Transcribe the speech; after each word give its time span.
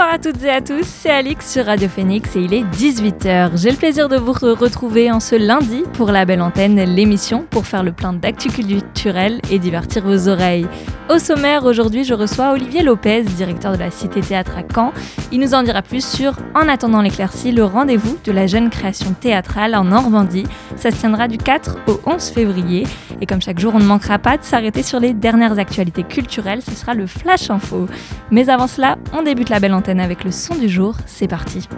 Bonsoir 0.00 0.14
à 0.14 0.18
toutes 0.18 0.42
et 0.44 0.50
à 0.50 0.62
tous, 0.62 0.86
c'est 0.86 1.10
Alix 1.10 1.52
sur 1.52 1.66
Radio 1.66 1.86
Phoenix 1.86 2.34
et 2.34 2.40
il 2.40 2.54
est 2.54 2.62
18h. 2.62 3.60
J'ai 3.60 3.70
le 3.70 3.76
plaisir 3.76 4.08
de 4.08 4.16
vous 4.16 4.32
retrouver 4.32 5.12
en 5.12 5.20
ce 5.20 5.34
lundi 5.34 5.82
pour 5.92 6.10
La 6.10 6.24
Belle 6.24 6.40
Antenne, 6.40 6.82
l'émission 6.82 7.44
pour 7.50 7.66
faire 7.66 7.82
le 7.82 7.92
plein 7.92 8.14
d'actu 8.14 8.48
culturel 8.48 9.42
et 9.50 9.58
divertir 9.58 10.02
vos 10.02 10.28
oreilles. 10.28 10.66
Au 11.10 11.18
sommaire, 11.18 11.64
aujourd'hui, 11.64 12.04
je 12.04 12.14
reçois 12.14 12.52
Olivier 12.52 12.82
Lopez, 12.82 13.22
directeur 13.22 13.72
de 13.72 13.78
la 13.78 13.90
Cité 13.90 14.20
Théâtre 14.20 14.52
à 14.56 14.62
Caen. 14.62 14.92
Il 15.32 15.40
nous 15.40 15.54
en 15.54 15.64
dira 15.64 15.82
plus 15.82 16.06
sur 16.06 16.34
En 16.54 16.68
attendant 16.68 17.02
l'éclaircie, 17.02 17.52
le 17.52 17.64
rendez-vous 17.64 18.16
de 18.24 18.32
la 18.32 18.46
jeune 18.46 18.70
création 18.70 19.12
théâtrale 19.12 19.74
en 19.74 19.84
Normandie. 19.84 20.46
Ça 20.76 20.92
se 20.92 20.96
tiendra 20.96 21.26
du 21.26 21.36
4 21.36 21.78
au 21.88 22.00
11 22.06 22.22
février. 22.30 22.86
Et 23.20 23.26
comme 23.26 23.42
chaque 23.42 23.58
jour, 23.58 23.74
on 23.74 23.80
ne 23.80 23.84
manquera 23.84 24.18
pas 24.18 24.38
de 24.38 24.44
s'arrêter 24.44 24.82
sur 24.82 25.00
les 25.00 25.12
dernières 25.12 25.58
actualités 25.58 26.04
culturelles. 26.04 26.62
Ce 26.62 26.76
sera 26.76 26.94
le 26.94 27.06
Flash 27.06 27.50
Info. 27.50 27.86
Mais 28.30 28.48
avant 28.48 28.68
cela, 28.68 28.96
on 29.12 29.22
débute 29.22 29.48
la 29.50 29.58
belle 29.58 29.74
antenne 29.74 29.89
avec 29.98 30.24
le 30.24 30.30
son 30.30 30.54
du 30.54 30.68
jour. 30.68 30.96
C'est 31.06 31.28
parti. 31.28 31.68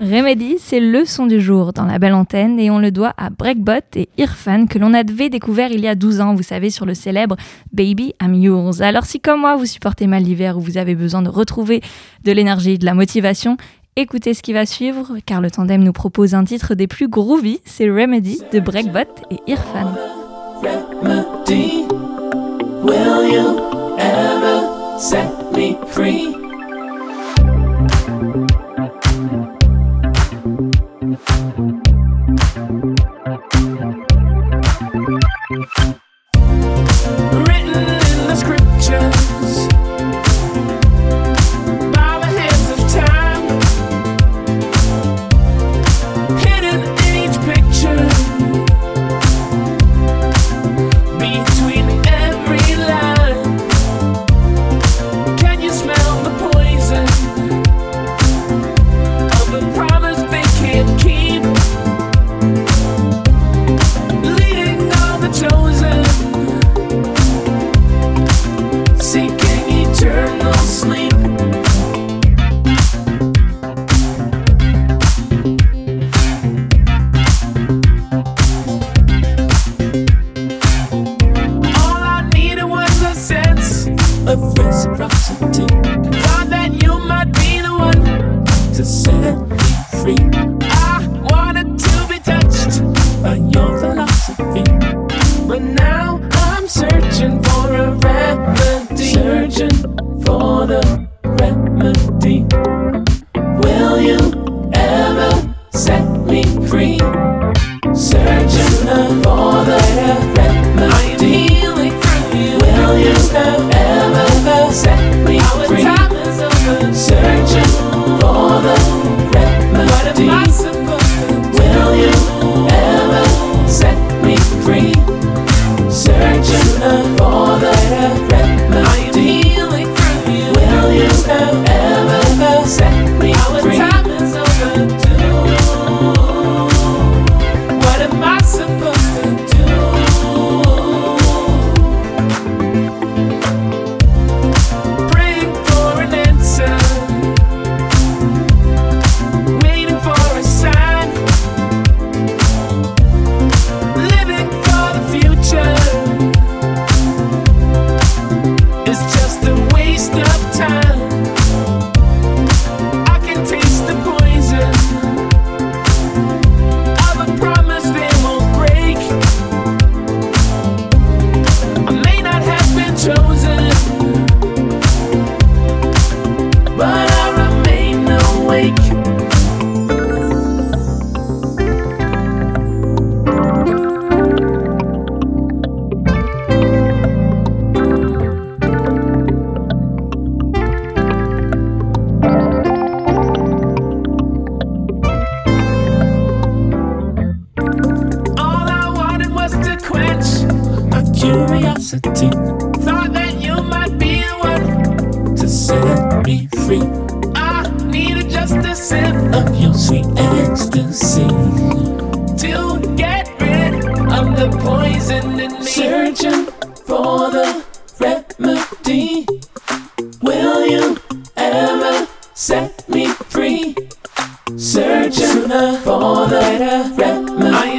Remedy, 0.00 0.56
c'est 0.60 0.80
le 0.80 1.04
son 1.04 1.26
du 1.26 1.40
jour 1.40 1.72
dans 1.72 1.86
la 1.86 1.98
belle 1.98 2.14
antenne 2.14 2.60
et 2.60 2.70
on 2.70 2.78
le 2.78 2.90
doit 2.92 3.14
à 3.16 3.30
Breakbot 3.30 3.80
et 3.96 4.08
Irfan 4.16 4.66
que 4.66 4.78
l'on 4.78 4.94
avait 4.94 5.28
découvert 5.28 5.72
il 5.72 5.80
y 5.80 5.88
a 5.88 5.94
12 5.94 6.20
ans, 6.20 6.34
vous 6.34 6.42
savez, 6.42 6.70
sur 6.70 6.86
le 6.86 6.94
célèbre 6.94 7.36
Baby 7.72 8.14
I'm. 8.22 8.70
Alors 8.80 9.06
si 9.06 9.18
comme 9.18 9.40
moi 9.40 9.56
vous 9.56 9.66
supportez 9.66 10.06
mal 10.06 10.22
l'hiver 10.22 10.56
ou 10.56 10.60
vous 10.60 10.78
avez 10.78 10.94
besoin 10.94 11.22
de 11.22 11.28
retrouver 11.28 11.80
de 12.22 12.32
l'énergie, 12.32 12.78
de 12.78 12.84
la 12.84 12.94
motivation, 12.94 13.56
écoutez 13.96 14.34
ce 14.34 14.42
qui 14.42 14.52
va 14.52 14.66
suivre 14.66 15.18
car 15.26 15.40
le 15.40 15.50
tandem 15.50 15.82
nous 15.82 15.92
propose 15.92 16.34
un 16.34 16.44
titre 16.44 16.74
des 16.74 16.86
plus 16.86 17.08
groovy, 17.08 17.60
c'est 17.64 17.88
Remedy 17.88 18.40
de 18.52 18.60
Breakbot 18.60 19.00
et 19.30 19.38
Irfan. 19.46 19.94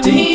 See. 0.06 0.35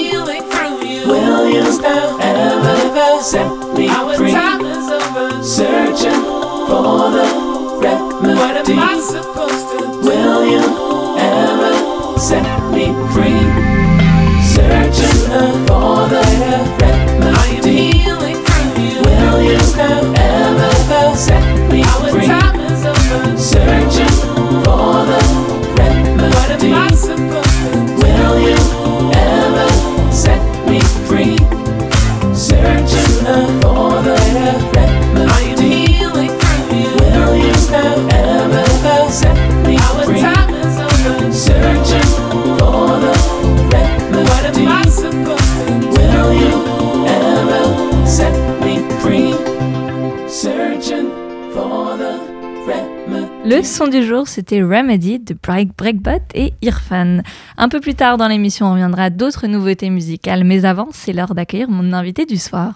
Du 53.88 54.04
jour, 54.04 54.28
c'était 54.28 54.62
Remedy 54.62 55.18
de 55.18 55.34
Break 55.42 55.74
Breakbot 55.74 56.20
et 56.34 56.52
Irfan. 56.60 57.22
Un 57.56 57.68
peu 57.70 57.80
plus 57.80 57.94
tard 57.94 58.18
dans 58.18 58.28
l'émission, 58.28 58.66
on 58.66 58.72
reviendra 58.72 59.08
d'autres 59.08 59.46
nouveautés 59.46 59.88
musicales, 59.88 60.44
mais 60.44 60.66
avant, 60.66 60.88
c'est 60.92 61.14
l'heure 61.14 61.34
d'accueillir 61.34 61.70
mon 61.70 61.94
invité 61.94 62.26
du 62.26 62.36
soir. 62.36 62.74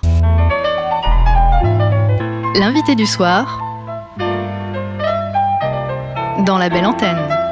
L'invité 2.58 2.94
du 2.94 3.04
soir 3.04 3.60
dans 6.46 6.56
la 6.56 6.70
belle 6.70 6.86
antenne. 6.86 7.43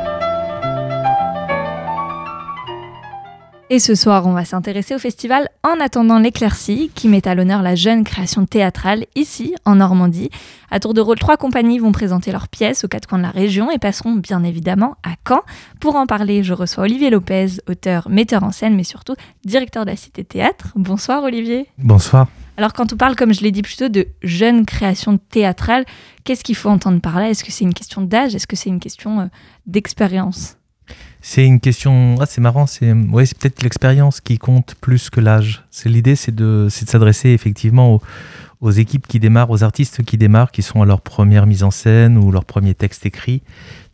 Et 3.72 3.78
ce 3.78 3.94
soir, 3.94 4.26
on 4.26 4.34
va 4.34 4.44
s'intéresser 4.44 4.94
au 4.94 4.98
festival 4.98 5.48
En 5.62 5.80
attendant 5.80 6.18
l'éclaircie, 6.18 6.90
qui 6.94 7.08
met 7.08 7.26
à 7.26 7.34
l'honneur 7.34 7.62
la 7.62 7.74
jeune 7.74 8.04
création 8.04 8.44
théâtrale 8.44 9.06
ici, 9.14 9.54
en 9.64 9.76
Normandie. 9.76 10.28
À 10.70 10.78
tour 10.78 10.92
de 10.92 11.00
rôle, 11.00 11.18
trois 11.18 11.38
compagnies 11.38 11.78
vont 11.78 11.90
présenter 11.90 12.32
leurs 12.32 12.48
pièces 12.48 12.84
aux 12.84 12.88
quatre 12.88 13.08
coins 13.08 13.16
de 13.16 13.22
la 13.22 13.30
région 13.30 13.70
et 13.70 13.78
passeront 13.78 14.12
bien 14.12 14.44
évidemment 14.44 14.96
à 15.02 15.14
Caen. 15.26 15.40
Pour 15.80 15.96
en 15.96 16.06
parler, 16.06 16.42
je 16.42 16.52
reçois 16.52 16.84
Olivier 16.84 17.08
Lopez, 17.08 17.46
auteur, 17.66 18.10
metteur 18.10 18.44
en 18.44 18.50
scène, 18.50 18.76
mais 18.76 18.84
surtout 18.84 19.14
directeur 19.46 19.86
de 19.86 19.90
la 19.92 19.96
Cité 19.96 20.22
Théâtre. 20.22 20.66
Bonsoir 20.76 21.22
Olivier. 21.22 21.66
Bonsoir. 21.78 22.28
Alors 22.58 22.74
quand 22.74 22.92
on 22.92 22.96
parle, 22.98 23.16
comme 23.16 23.32
je 23.32 23.40
l'ai 23.40 23.52
dit 23.52 23.62
plus 23.62 23.76
tôt, 23.76 23.88
de 23.88 24.06
jeune 24.22 24.66
création 24.66 25.16
théâtrale, 25.16 25.86
qu'est-ce 26.24 26.44
qu'il 26.44 26.56
faut 26.56 26.68
entendre 26.68 27.00
par 27.00 27.18
là? 27.18 27.30
Est-ce 27.30 27.42
que 27.42 27.50
c'est 27.50 27.64
une 27.64 27.72
question 27.72 28.02
d'âge? 28.02 28.34
Est-ce 28.34 28.46
que 28.46 28.54
c'est 28.54 28.68
une 28.68 28.80
question 28.80 29.20
euh, 29.20 29.26
d'expérience? 29.66 30.58
C'est 31.20 31.46
une 31.46 31.60
question. 31.60 32.16
Ah, 32.20 32.26
c'est 32.26 32.40
marrant. 32.40 32.66
C'est 32.66 32.92
ouais, 32.92 33.26
c'est 33.26 33.38
peut-être 33.38 33.62
l'expérience 33.62 34.20
qui 34.20 34.38
compte 34.38 34.74
plus 34.80 35.08
que 35.08 35.20
l'âge. 35.20 35.64
C'est 35.70 35.88
l'idée, 35.88 36.16
c'est 36.16 36.34
de, 36.34 36.66
c'est 36.70 36.84
de 36.84 36.90
s'adresser 36.90 37.30
effectivement 37.30 37.94
aux, 37.94 38.02
aux 38.62 38.70
équipes 38.70 39.06
qui 39.06 39.18
démarrent, 39.18 39.50
aux 39.50 39.64
artistes 39.64 40.04
qui 40.04 40.16
démarrent, 40.16 40.52
qui 40.52 40.62
sont 40.62 40.82
à 40.82 40.86
leur 40.86 41.00
première 41.00 41.46
mise 41.46 41.64
en 41.64 41.70
scène 41.70 42.16
ou 42.16 42.30
leur 42.30 42.44
premier 42.44 42.74
texte 42.74 43.04
écrit. 43.04 43.42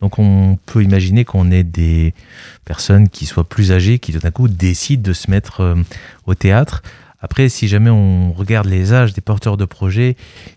Donc 0.00 0.18
on 0.18 0.58
peut 0.66 0.82
imaginer 0.82 1.24
qu'on 1.24 1.50
ait 1.50 1.64
des 1.64 2.14
personnes 2.64 3.08
qui 3.08 3.26
soient 3.26 3.48
plus 3.48 3.72
âgées, 3.72 3.98
qui 3.98 4.12
tout 4.12 4.20
d'un 4.20 4.30
coup 4.30 4.46
décident 4.46 5.02
de 5.02 5.12
se 5.14 5.30
mettre 5.30 5.62
euh, 5.62 5.74
au 6.26 6.34
théâtre. 6.34 6.82
Après, 7.20 7.48
si 7.48 7.66
jamais 7.66 7.90
on 7.90 8.32
regarde 8.32 8.66
les 8.66 8.92
âges 8.92 9.12
des 9.12 9.20
porteurs 9.20 9.56
de 9.56 9.64
projets, 9.64 10.16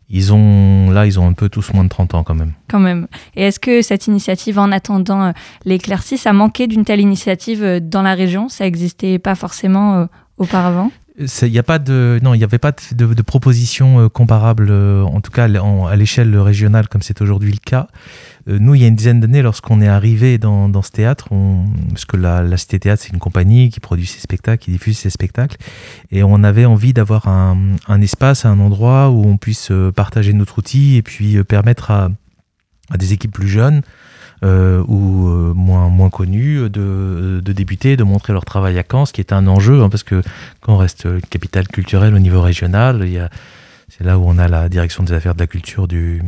ils 0.09 0.31
ont 0.31 0.91
là, 0.91 1.07
ils 1.07 1.19
ont 1.19 1.27
un 1.27 1.33
peu 1.33 1.49
tous 1.49 1.73
moins 1.73 1.83
de 1.83 1.89
30 1.89 2.13
ans 2.13 2.23
quand 2.23 2.35
même. 2.35 2.53
quand 2.69 2.79
même. 2.79 3.07
Et 3.35 3.43
est-ce 3.43 3.59
que 3.59 3.81
cette 3.81 4.05
initiative, 4.05 4.59
en 4.59 4.71
attendant 4.71 5.23
euh, 5.23 5.31
l'éclaircie, 5.65 6.17
ça 6.17 6.33
manquait 6.33 6.67
d'une 6.67 6.85
telle 6.85 7.01
initiative 7.01 7.63
euh, 7.63 7.79
dans 7.79 8.03
la 8.03 8.13
région? 8.13 8.47
Ça 8.47 8.65
n'existait 8.65 9.17
pas 9.17 9.33
forcément 9.33 9.95
euh, 9.95 10.05
auparavant 10.41 10.91
Il 11.17 11.51
n'y 11.51 11.59
avait 11.59 11.63
pas 11.63 11.79
de, 11.79 13.21
proposition 13.21 13.99
euh, 13.99 14.09
comparable, 14.09 14.67
euh, 14.69 15.03
en 15.03 15.21
tout 15.21 15.31
cas 15.31 15.45
à 15.45 15.95
l'échelle 15.95 16.35
régionale 16.37 16.87
comme 16.87 17.01
c'est 17.01 17.21
aujourd'hui 17.21 17.51
le 17.51 17.59
cas. 17.63 17.87
Euh, 18.49 18.57
nous, 18.59 18.73
il 18.73 18.81
y 18.81 18.85
a 18.85 18.87
une 18.87 18.95
dizaine 18.95 19.19
d'années, 19.19 19.43
lorsqu'on 19.43 19.81
est 19.81 19.87
arrivé 19.87 20.39
dans, 20.39 20.81
ce 20.81 20.89
théâtre, 20.89 21.27
on, 21.31 21.65
parce 21.89 22.05
que 22.05 22.17
la, 22.17 22.57
Cité 22.57 22.79
Théâtre, 22.79 23.03
c'est 23.03 23.13
une 23.13 23.19
compagnie 23.19 23.69
qui 23.69 23.79
produit 23.79 24.07
ses 24.07 24.19
spectacles, 24.19 24.63
qui 24.63 24.71
diffuse 24.71 24.97
ses 24.97 25.11
spectacles, 25.11 25.57
et 26.11 26.23
on 26.23 26.43
avait 26.43 26.65
envie 26.65 26.93
d'avoir 26.93 27.27
un, 27.27 28.01
espace, 28.01 28.45
un 28.45 28.59
endroit 28.59 29.11
où 29.11 29.23
on 29.23 29.37
puisse 29.37 29.71
partager 29.95 30.33
notre 30.33 30.57
outil 30.57 30.95
et 30.95 31.03
puis 31.03 31.43
permettre 31.43 31.91
à 31.91 32.09
des 32.97 33.13
équipes 33.13 33.33
plus 33.33 33.47
jeunes 33.47 33.83
euh, 34.43 34.83
ou 34.87 35.27
euh, 35.27 35.53
moins, 35.55 35.89
moins 35.89 36.09
connues 36.09 36.69
de, 36.69 37.41
de 37.43 37.53
débuter, 37.53 37.95
de 37.97 38.03
montrer 38.03 38.33
leur 38.33 38.45
travail 38.45 38.77
à 38.79 38.83
Caen, 38.89 39.05
ce 39.05 39.13
qui 39.13 39.21
est 39.21 39.33
un 39.33 39.45
enjeu, 39.47 39.81
hein, 39.83 39.89
parce 39.89 40.03
que 40.03 40.21
quand 40.61 40.73
on 40.73 40.77
reste 40.77 41.05
une 41.05 41.21
capitale 41.21 41.67
culturelle 41.67 42.13
au 42.15 42.19
niveau 42.19 42.41
régional, 42.41 43.01
il 43.03 43.11
y 43.13 43.19
a, 43.19 43.29
c'est 43.89 44.03
là 44.03 44.17
où 44.17 44.23
on 44.25 44.37
a 44.37 44.47
la 44.47 44.69
direction 44.69 45.03
des 45.03 45.13
affaires 45.13 45.35
de 45.35 45.39
la 45.41 45.47
culture 45.47 45.87
du, 45.87 46.23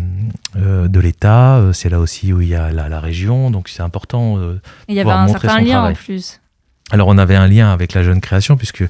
euh, 0.57 0.87
de 0.87 0.99
l'État, 0.99 1.57
euh, 1.57 1.73
c'est 1.73 1.89
là 1.89 1.99
aussi 1.99 2.33
où 2.33 2.41
il 2.41 2.49
y 2.49 2.55
a 2.55 2.71
la, 2.71 2.89
la 2.89 2.99
région, 2.99 3.49
donc 3.51 3.69
c'est 3.69 3.81
important. 3.83 4.37
euh. 4.37 4.59
Il 4.87 4.95
y 4.95 4.99
avait 4.99 5.09
un 5.11 5.27
certain 5.27 5.59
lien 5.65 5.73
travail. 5.73 5.93
en 5.93 5.95
plus. 5.95 6.39
Alors 6.91 7.07
on 7.07 7.17
avait 7.17 7.37
un 7.37 7.47
lien 7.47 7.71
avec 7.71 7.93
la 7.93 8.03
jeune 8.03 8.19
création, 8.21 8.57
puisque 8.57 8.81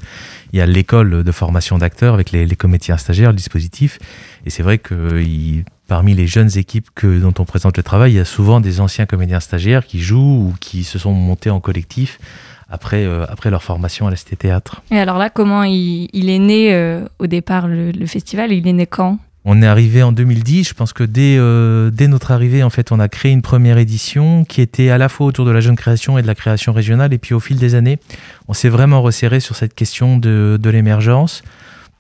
il 0.52 0.58
y 0.60 0.62
a 0.62 0.66
l'école 0.66 1.24
de 1.24 1.32
formation 1.32 1.78
d'acteurs 1.78 2.16
avec 2.16 2.32
les, 2.32 2.46
les 2.46 2.56
comédiens 2.56 2.98
stagiaires, 2.98 3.30
le 3.30 3.36
dispositif, 3.38 4.00
et 4.46 4.50
c'est 4.50 4.64
vrai 4.64 4.80
que 4.80 5.22
il- 5.22 5.64
parmi 5.88 6.14
les 6.14 6.28
jeunes 6.28 6.58
équipes 6.58 6.88
que, 6.96 7.20
dont 7.20 7.34
on 7.40 7.46
présente 7.46 7.78
le 7.78 7.84
travail, 7.84 8.14
il 8.14 8.16
y 8.16 8.20
a 8.20 8.26
souvent 8.26 8.62
des 8.62 8.80
anciens 8.80 9.06
comédiens 9.06 9.40
stagiaires 9.40 9.86
qui 9.86 10.00
jouent 10.00 10.50
ou 10.50 10.54
qui 10.60 10.84
se 10.84 11.00
sont 11.00 11.14
montés 11.14 11.50
en 11.50 11.60
collectif 11.60 12.20
après, 12.70 13.06
euh, 13.06 13.26
après 13.30 13.50
leur 13.50 13.64
formation 13.64 14.08
à 14.08 14.10
la 14.10 14.16
Cité 14.16 14.36
Théâtre. 14.36 14.82
Et 14.92 14.98
alors 14.98 15.18
là, 15.18 15.30
comment 15.30 15.64
il, 15.64 16.10
il 16.14 16.30
est 16.30 16.40
né 16.40 16.74
euh, 16.74 17.06
au 17.20 17.28
départ 17.28 17.68
le, 17.68 17.92
le 17.92 18.06
festival 18.08 18.52
Il 18.52 18.68
est 18.68 18.74
né 18.74 18.88
quand? 18.88 19.20
On 19.46 19.62
est 19.62 19.68
arrivé 19.68 20.02
en 20.04 20.14
2010. 20.14 20.70
Je 20.70 20.74
pense 20.74 20.94
que 20.94 21.04
dès, 21.04 21.36
euh, 21.38 21.92
dès 21.92 22.08
notre 22.08 22.32
arrivée, 22.32 22.64
en 22.64 22.70
fait, 22.70 22.92
on 22.94 23.00
a 23.00 23.10
créé 23.10 23.32
une 23.32 23.42
première 23.42 23.78
édition 23.78 24.46
qui 24.46 24.62
était 24.62 24.90
à 24.90 24.98
la 24.98 25.10
fois 25.10 25.28
autour 25.28 25.46
de 25.46 25.52
la 25.52 25.60
jeune 25.60 25.76
création 25.76 26.18
et 26.18 26.22
de 26.22 26.28
la 26.28 26.36
création 26.36 26.72
régionale. 26.72 27.14
Et 27.14 27.18
puis 27.18 27.34
au 27.34 27.42
fil 27.42 27.58
des 27.58 27.76
années, 27.76 28.00
on 28.48 28.54
s'est 28.54 28.70
vraiment 28.70 29.02
resserré 29.02 29.42
sur 29.42 29.56
cette 29.56 29.76
question 29.76 30.18
de, 30.18 30.58
de 30.60 30.70
l'émergence 30.70 31.44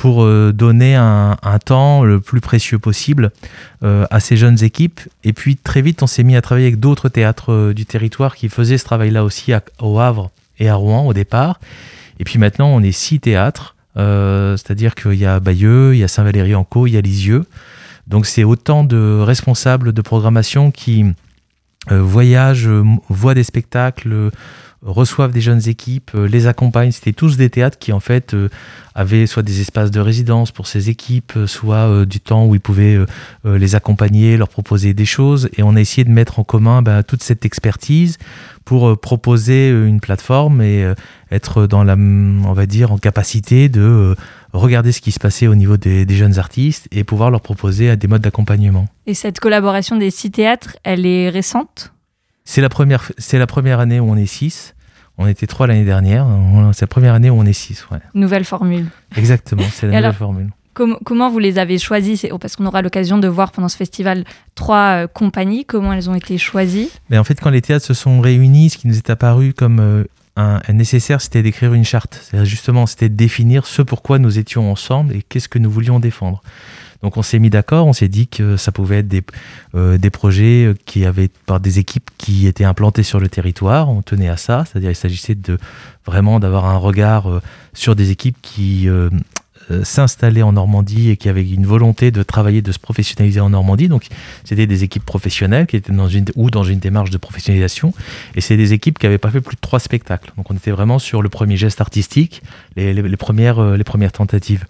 pour 0.03 0.25
euh, 0.25 0.51
donner 0.51 0.95
un, 0.97 1.37
temps 1.63 2.03
le 2.03 2.19
plus 2.19 2.41
précieux 2.41 2.77
possible 2.77 3.31
euh, 3.83 4.05
à 4.11 4.19
ces 4.19 4.35
jeunes 4.35 4.61
équipes. 4.61 4.99
Et 5.23 5.31
puis 5.31 5.55
très 5.55 5.81
vite, 5.81 6.03
on 6.03 6.07
s'est 6.07 6.23
mis 6.23 6.35
à 6.35 6.41
travailler 6.41 6.67
avec 6.67 6.81
d'autres 6.81 7.07
théâtres 7.07 7.53
euh, 7.53 7.73
du 7.73 7.85
territoire 7.85 8.35
qui 8.35 8.49
faisaient 8.49 8.77
ce 8.77 8.83
travail-là 8.83 9.23
aussi 9.23 9.53
au 9.79 9.99
Havre 10.01 10.29
et 10.59 10.67
à 10.67 10.75
Rouen 10.75 11.07
au 11.07 11.13
départ. 11.13 11.61
Et 12.19 12.25
puis 12.25 12.37
maintenant, 12.37 12.67
on 12.67 12.81
est 12.81 12.91
six 12.91 13.21
théâtres, 13.21 13.77
c'est-à-dire 13.95 14.93
qu'il 14.93 15.13
y 15.13 15.25
a 15.25 15.39
Bayeux, 15.39 15.95
il 15.95 15.99
y 15.99 16.03
a 16.03 16.09
Saint-Valéry-en-Caux, 16.09 16.87
il 16.87 16.95
y 16.95 16.97
a 16.97 17.01
Lisieux. 17.01 17.45
Donc 18.05 18.25
c'est 18.25 18.43
autant 18.43 18.83
de 18.83 19.21
responsables 19.21 19.93
de 19.93 20.01
programmation 20.01 20.71
qui 20.71 21.05
voyagent, 21.89 22.69
voient 23.07 23.35
des 23.35 23.43
spectacles, 23.43 24.31
reçoivent 24.85 25.31
des 25.31 25.41
jeunes 25.41 25.67
équipes, 25.67 26.11
euh, 26.15 26.27
les 26.27 26.47
accompagnent. 26.47 26.91
C'était 26.91 27.13
tous 27.13 27.37
des 27.37 27.49
théâtres 27.49 27.79
qui 27.79 27.93
en 27.93 27.99
fait 27.99 28.33
euh, 28.33 28.49
avaient 28.95 29.27
soit 29.27 29.43
des 29.43 29.61
espaces 29.61 29.91
de 29.91 29.99
résidence 29.99 30.51
pour 30.51 30.67
ces 30.67 30.89
équipes, 30.89 31.33
euh, 31.35 31.47
soit 31.47 31.87
euh, 31.87 32.05
du 32.05 32.19
temps 32.19 32.45
où 32.45 32.55
ils 32.55 32.61
pouvaient 32.61 32.95
euh, 33.45 33.57
les 33.57 33.75
accompagner, 33.75 34.37
leur 34.37 34.49
proposer 34.49 34.93
des 34.93 35.05
choses. 35.05 35.49
Et 35.57 35.63
on 35.63 35.75
a 35.75 35.81
essayé 35.81 36.03
de 36.03 36.11
mettre 36.11 36.39
en 36.39 36.43
commun 36.43 36.81
ben, 36.81 37.03
toute 37.03 37.23
cette 37.23 37.45
expertise 37.45 38.17
pour 38.65 38.97
proposer 38.97 39.69
une 39.69 39.99
plateforme 39.99 40.61
et 40.61 40.85
être 41.31 41.67
dans 41.67 41.83
la, 41.83 41.97
mm, 41.97 42.45
on 42.45 42.53
va 42.53 42.65
dire, 42.65 42.93
en 42.93 42.97
capacité 42.97 43.67
de 43.67 44.15
regarder 44.53 44.93
ce 44.93 45.01
qui 45.01 45.11
se 45.11 45.19
passait 45.19 45.47
au 45.47 45.55
niveau 45.55 45.75
des, 45.75 46.05
des 46.05 46.15
jeunes 46.15 46.39
artistes 46.39 46.87
et 46.91 47.03
pouvoir 47.03 47.29
leur 47.29 47.41
proposer 47.41 47.97
des 47.97 48.07
modes 48.07 48.21
d'accompagnement. 48.21 48.87
Et 49.05 49.15
cette 49.15 49.41
collaboration 49.41 49.97
des 49.97 50.11
six 50.11 50.31
théâtres, 50.31 50.77
elle 50.83 51.05
est 51.05 51.27
récente? 51.27 51.91
C'est 52.45 52.61
la 52.61 52.69
première, 52.69 53.11
c'est 53.17 53.37
la 53.37 53.47
première 53.47 53.81
année 53.81 53.99
où 53.99 54.09
on 54.09 54.15
est 54.15 54.25
six. 54.25 54.72
On 55.17 55.27
était 55.27 55.45
trois 55.47 55.67
l'année 55.67 55.85
dernière. 55.85 56.25
C'est 56.73 56.81
la 56.81 56.87
première 56.87 57.13
année 57.13 57.29
où 57.29 57.35
on 57.35 57.45
est 57.45 57.53
six. 57.53 57.85
Ouais. 57.91 57.99
Nouvelle 58.15 58.45
formule. 58.45 58.87
Exactement, 59.15 59.63
c'est 59.71 59.83
la 59.83 59.87
Et 59.87 59.95
nouvelle 59.95 60.05
alors- 60.05 60.15
formule. 60.15 60.49
Com- 60.73 60.97
comment 61.05 61.29
vous 61.29 61.37
les 61.37 61.59
avez 61.59 61.77
choisis 61.77 62.21
C'est- 62.21 62.31
Parce 62.41 62.55
qu'on 62.55 62.65
aura 62.65 62.81
l'occasion 62.81 63.19
de 63.19 63.27
voir 63.27 63.51
pendant 63.51 63.69
ce 63.69 63.77
festival 63.77 64.23
trois 64.55 65.03
euh, 65.03 65.07
compagnies, 65.07 65.65
comment 65.65 65.93
elles 65.93 66.09
ont 66.09 66.15
été 66.15 66.39
choisies? 66.39 66.89
Mais 67.11 67.19
en 67.19 67.23
fait, 67.23 67.39
quand 67.39 67.51
les 67.51 67.61
théâtres 67.61 67.85
se 67.85 67.93
sont 67.93 68.19
réunis, 68.21 68.71
ce 68.71 68.79
qui 68.79 68.87
nous 68.87 68.97
est 68.97 69.11
apparu 69.11 69.53
comme 69.53 69.79
euh, 69.79 70.03
un, 70.35 70.61
un 70.67 70.73
nécessaire, 70.73 71.21
c'était 71.21 71.43
d'écrire 71.43 71.75
une 71.75 71.85
charte. 71.85 72.31
Justement, 72.41 72.87
c'était 72.87 73.07
de 73.09 73.13
définir 73.13 73.67
ce 73.67 73.83
pourquoi 73.83 74.17
nous 74.17 74.39
étions 74.39 74.71
ensemble 74.71 75.15
et 75.15 75.21
qu'est-ce 75.21 75.47
que 75.47 75.59
nous 75.59 75.69
voulions 75.69 75.99
défendre. 75.99 76.41
Donc 77.03 77.17
on 77.17 77.21
s'est 77.21 77.37
mis 77.37 77.49
d'accord, 77.49 77.85
on 77.85 77.93
s'est 77.93 78.07
dit 78.07 78.27
que 78.27 78.55
ça 78.55 78.71
pouvait 78.71 78.99
être 78.99 79.09
des, 79.09 79.23
euh, 79.75 79.97
des 79.97 80.09
projets 80.09 80.65
euh, 80.65 80.73
qui 80.85 81.05
avaient 81.05 81.29
par 81.45 81.59
des 81.59 81.77
équipes 81.77 82.09
qui 82.17 82.47
étaient 82.47 82.63
implantées 82.63 83.03
sur 83.03 83.19
le 83.19 83.27
territoire, 83.27 83.89
on 83.89 84.01
tenait 84.01 84.29
à 84.29 84.37
ça, 84.37 84.63
c'est-à-dire 84.65 84.89
il 84.89 84.95
s'agissait 84.95 85.35
de 85.35 85.57
vraiment 86.05 86.39
d'avoir 86.39 86.65
un 86.65 86.77
regard 86.77 87.29
euh, 87.29 87.41
sur 87.73 87.95
des 87.95 88.09
équipes 88.11 88.37
qui 88.41 88.87
s'installer 89.83 90.43
en 90.43 90.51
Normandie 90.51 91.09
et 91.09 91.15
qui 91.15 91.29
avaient 91.29 91.49
une 91.49 91.65
volonté 91.65 92.11
de 92.11 92.21
travailler, 92.21 92.61
de 92.61 92.73
se 92.73 92.79
professionnaliser 92.79 93.39
en 93.39 93.51
Normandie. 93.51 93.87
Donc, 93.87 94.07
c'était 94.43 94.67
des 94.67 94.83
équipes 94.83 95.05
professionnelles 95.05 95.67
qui 95.67 95.77
étaient 95.77 95.93
dans 95.93 96.09
une 96.09 96.25
ou 96.35 96.49
dans 96.49 96.65
une 96.65 96.79
démarche 96.79 97.11
de 97.11 97.17
professionnalisation. 97.17 97.93
Et 98.35 98.41
c'est 98.41 98.57
des 98.57 98.73
équipes 98.73 98.99
qui 98.99 99.05
n'avaient 99.05 99.17
pas 99.17 99.31
fait 99.31 99.39
plus 99.39 99.55
de 99.55 99.61
trois 99.61 99.79
spectacles. 99.79 100.33
Donc, 100.35 100.51
on 100.51 100.55
était 100.55 100.71
vraiment 100.71 100.99
sur 100.99 101.21
le 101.21 101.29
premier 101.29 101.55
geste 101.55 101.79
artistique, 101.79 102.43
les, 102.75 102.93
premières, 103.15 103.77
les 103.77 103.85
premières 103.85 104.11
tentatives. 104.11 104.65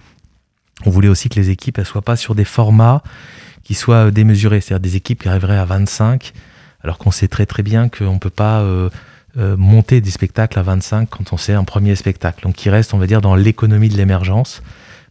On 0.86 0.90
voulait 0.90 1.08
aussi 1.08 1.30
que 1.30 1.40
les 1.40 1.50
équipes 1.50 1.78
ne 1.78 1.84
soient 1.84 2.02
pas 2.02 2.16
sur 2.16 2.36
des 2.36 2.46
formats 2.46 3.02
qui 3.63 3.74
soient 3.74 4.12
démesurés, 4.12 4.62
c'est-à-dire 4.62 4.82
des 4.82 4.96
équipes 4.96 5.24
qui 5.24 5.30
arriveraient 5.30 5.58
à 5.58 5.66
25, 5.66 6.34
alors 6.84 6.98
qu'on 6.98 7.12
sait 7.12 7.28
très 7.28 7.46
très 7.46 7.63
bien 7.63 7.90
qu'on 7.90 8.13
ne 8.13 8.20
peut 8.20 8.30
pas 8.30 8.60
euh, 8.60 8.90
euh, 9.38 9.56
monter 9.58 10.02
des 10.02 10.12
spectacles 10.12 10.60
à 10.60 10.63
25 10.63 11.10
quand 11.10 11.34
on 11.34 11.38
sait 11.38 11.54
un 11.54 11.63
premier 11.63 11.96
spectacle. 11.96 12.44
Donc 12.44 12.56
qui 12.56 12.70
reste, 12.70 12.94
on 12.94 12.98
va 12.98 13.08
dire, 13.08 13.22
dans 13.22 13.36
l'économie 13.36 13.90
de 13.90 13.98
l'émergence, 13.98 14.62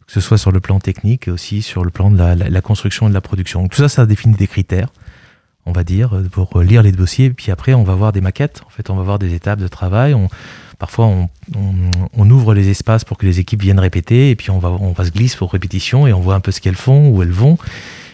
que 0.06 0.12
ce 0.12 0.20
soit 0.20 0.38
sur 0.38 0.52
le 0.52 0.60
plan 0.60 0.78
technique 0.78 1.28
et 1.28 1.30
aussi 1.30 1.62
sur 1.62 1.84
le 1.84 1.90
plan 1.90 2.10
de 2.10 2.18
la, 2.18 2.60
construction 2.60 3.06
et 3.06 3.08
de 3.08 3.14
la 3.14 3.20
production. 3.20 3.66
Tout 3.68 3.78
ça, 3.78 3.88
ça 3.88 4.06
définit 4.06 4.36
des 4.36 4.46
critères, 4.46 4.88
on 5.66 5.72
va 5.72 5.84
dire, 5.84 6.10
pour 6.30 6.60
lire 6.60 6.82
les 6.82 6.92
dossiers. 6.92 7.30
Puis 7.30 7.50
après, 7.52 7.74
on 7.74 7.84
va 7.84 7.94
voir 7.94 8.12
des 8.12 8.20
maquettes. 8.20 8.62
En 8.66 8.70
fait, 8.70 8.90
on 8.90 8.96
va 8.96 9.02
voir 9.02 9.18
des 9.18 9.34
étapes 9.34 9.60
de 9.60 9.68
travail. 9.68 10.14
On, 10.14 10.28
parfois, 10.78 11.06
on, 11.06 11.28
on, 12.16 12.30
ouvre 12.30 12.54
les 12.54 12.68
espaces 12.68 13.04
pour 13.04 13.16
que 13.16 13.26
les 13.26 13.38
équipes 13.38 13.62
viennent 13.62 13.78
répéter. 13.78 14.30
Et 14.30 14.36
puis, 14.36 14.50
on 14.50 14.58
va, 14.58 14.70
on 14.70 14.92
va 14.92 15.04
se 15.04 15.10
glisser 15.10 15.36
pour 15.36 15.52
répétition 15.52 16.06
et 16.06 16.12
on 16.12 16.20
voit 16.20 16.34
un 16.34 16.40
peu 16.40 16.50
ce 16.50 16.60
qu'elles 16.60 16.74
font, 16.74 17.10
où 17.10 17.22
elles 17.22 17.30
vont. 17.30 17.58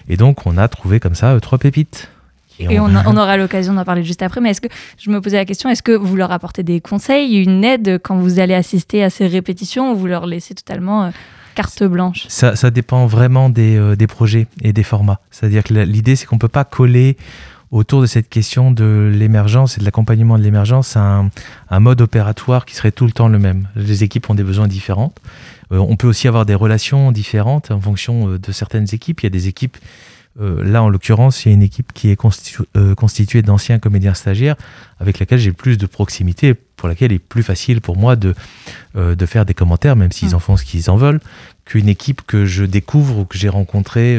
Et 0.09 0.17
donc, 0.17 0.47
on 0.47 0.59
a 0.59 0.69
trouvé 0.69 1.01
comme 1.01 1.15
ça 1.15 1.33
euh, 1.33 1.41
trois 1.41 1.59
pépites. 1.59 2.11
Et, 2.59 2.79
on, 2.81 3.17
aura 3.17 3.37
l'occasion 3.37 3.73
d'en 3.73 3.85
parler 3.85 4.05
juste 4.05 4.23
après. 4.23 4.41
Mais 4.41 4.51
est-ce 4.51 4.61
que 4.61 4.69
je 4.99 5.11
me 5.11 5.21
posais 5.21 5.37
la 5.37 5.45
question 5.45 5.71
est-ce 5.71 5.83
que 5.83 5.93
vous 5.93 6.17
leur 6.17 6.33
apportez 6.33 6.63
des 6.63 6.81
conseils, 6.81 7.37
une 7.37 7.65
aide 7.65 7.99
quand 8.03 8.17
vous 8.17 8.41
allez 8.41 8.55
assister 8.55 9.03
à 9.03 9.11
ces 9.11 9.27
répétitions 9.27 9.93
ou 9.93 9.97
vous 9.97 10.07
leur 10.07 10.27
laissez 10.27 10.55
totalement 10.55 11.05
euh, 11.05 11.11
carte 11.59 11.83
blanche 11.83 12.25
ça, 12.29 12.71
dépend 12.71 13.07
vraiment 13.07 13.51
des, 13.51 13.77
euh, 13.77 13.97
des, 13.97 14.07
projets 14.07 14.47
et 14.63 14.73
des 14.73 14.85
formats. 14.85 15.19
C'est-à-dire 15.33 15.65
que 15.65 15.75
l'idée, 15.75 16.15
c'est 16.15 16.25
qu'on 16.25 16.37
ne 16.37 16.41
peut 16.41 16.47
pas 16.47 16.63
coller 16.65 17.17
autour 17.73 18.01
de 18.01 18.07
cette 18.07 18.29
question 18.29 18.71
de 18.71 19.11
l'émergence 19.13 19.77
et 19.77 19.81
de 19.81 19.85
l'accompagnement 19.85 20.39
de 20.39 20.45
l'émergence 20.45 20.97
un, 20.97 21.31
un 21.69 21.81
mode 21.81 22.01
opératoire 22.01 22.65
qui 22.65 22.77
serait 22.77 22.93
tout 22.93 23.07
le 23.07 23.13
temps 23.13 23.27
le 23.27 23.41
même. 23.41 23.67
Les 23.75 24.05
équipes 24.05 24.31
ont 24.31 24.37
des 24.37 24.45
besoins 24.45 24.69
différents. 24.69 25.13
Euh, 25.73 25.79
on 25.79 25.97
peut 25.97 26.07
aussi 26.07 26.29
avoir 26.29 26.47
des 26.47 26.55
relations 26.55 27.11
différentes 27.11 27.73
en 27.73 27.81
fonction 27.81 28.29
euh, 28.29 28.39
de 28.39 28.53
certaines 28.53 28.87
équipes. 28.93 29.21
Il 29.23 29.25
y 29.25 29.27
a 29.27 29.31
des 29.31 29.49
équipes, 29.49 29.77
euh, 30.41 30.63
là 30.65 30.83
en 30.83 30.89
l'occurrence, 30.89 31.45
il 31.45 31.49
y 31.49 31.51
a 31.51 31.55
une 31.55 31.63
équipe 31.63 31.93
qui 31.93 32.11
est 32.11 32.17
constituée 32.17 33.43
d'anciens 33.43 33.79
comédiens 33.79 34.15
stagiaires 34.15 34.57
avec 35.01 35.19
laquelle 35.19 35.39
j'ai 35.39 35.53
plus 35.53 35.79
de 35.79 35.87
proximité, 35.87 36.55
pour 36.55 36.89
laquelle 36.89 37.13
il 37.13 37.17
est 37.17 37.19
plus 37.19 37.43
facile 37.43 37.81
pour 37.81 37.97
moi 37.97 38.15
de, 38.17 38.35
de 38.95 39.27
faire 39.27 39.45
des 39.45 39.55
commentaires, 39.55 39.97
même 39.97 40.13
s'ils 40.13 40.31
mmh. 40.31 40.35
en 40.35 40.39
font 40.39 40.57
ce 40.57 40.65
qu'ils 40.65 40.91
en 40.91 40.97
veulent, 40.97 41.21
qu'une 41.65 41.89
équipe 41.89 42.23
que 42.23 42.47
je 42.47 42.65
découvre 42.65 43.19
ou 43.19 43.25
que 43.25 43.37
j'ai 43.37 43.49
rencontrée 43.49 44.19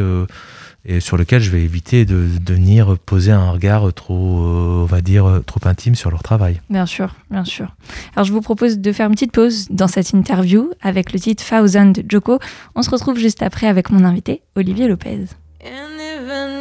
et 0.86 1.00
sur 1.00 1.18
lequel 1.18 1.42
je 1.42 1.52
vais 1.52 1.62
éviter 1.62 2.06
de, 2.06 2.16
venir 2.16 2.98
poser 2.98 3.32
un 3.32 3.52
regard 3.52 3.94
trop, 3.94 4.40
euh, 4.40 4.82
on 4.82 4.86
va 4.86 5.02
dire, 5.02 5.42
trop 5.46 5.60
intime 5.66 5.96
sur 5.96 6.10
leur 6.10 6.24
travail. 6.24 6.62
Bien 6.70 6.86
sûr, 6.86 7.16
bien 7.30 7.46
sûr. 7.46 7.76
Alors 8.16 8.26
je 8.26 8.32
vous 8.32 8.42
propose 8.42 8.80
de 8.80 8.92
faire 8.92 9.08
une 9.08 9.14
petite 9.14 9.32
pause 9.32 9.68
dans 9.70 9.88
cette 9.88 10.12
interview 10.12 10.72
avec 10.82 11.14
le 11.14 11.20
titre 11.20 11.44
Thousand 11.46 11.94
Joko. 12.08 12.40
On 12.76 12.82
se 12.82 12.90
retrouve 12.90 13.20
juste 13.20 13.44
après 13.44 13.68
avec 13.68 13.92
mon 13.92 14.04
invité, 14.04 14.42
Olivier 14.56 14.88
Lopez. 14.88 15.26
And 15.62 15.99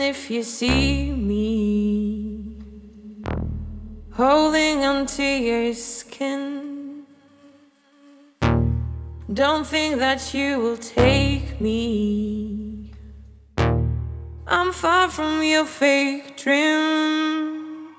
if 0.09 0.31
you 0.31 0.43
see 0.43 1.13
me 1.13 2.57
holding 4.15 4.83
onto 4.83 5.23
your 5.23 5.75
skin, 5.75 7.05
don't 9.31 9.67
think 9.67 9.99
that 9.99 10.33
you 10.33 10.59
will 10.61 10.79
take 10.79 11.61
me. 11.61 12.91
I'm 14.47 14.73
far 14.73 15.11
from 15.11 15.43
your 15.43 15.67
fake 15.67 16.39
dream. 16.43 17.95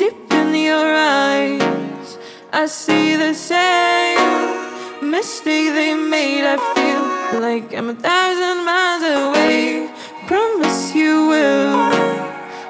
Deep 0.00 0.18
in 0.40 0.48
your 0.54 0.88
eyes, 0.94 2.18
I 2.52 2.66
see 2.66 3.16
the 3.16 3.34
same 3.34 5.10
mistake 5.10 5.70
they 5.78 5.94
made. 5.94 6.44
I 6.54 6.56
feel 6.74 7.40
like 7.40 7.74
I'm 7.74 7.88
a 7.90 7.94
thousand 7.94 8.58
miles 8.64 9.02
away. 9.02 9.88
Promise 10.28 10.94
you 10.94 11.26
will 11.28 11.90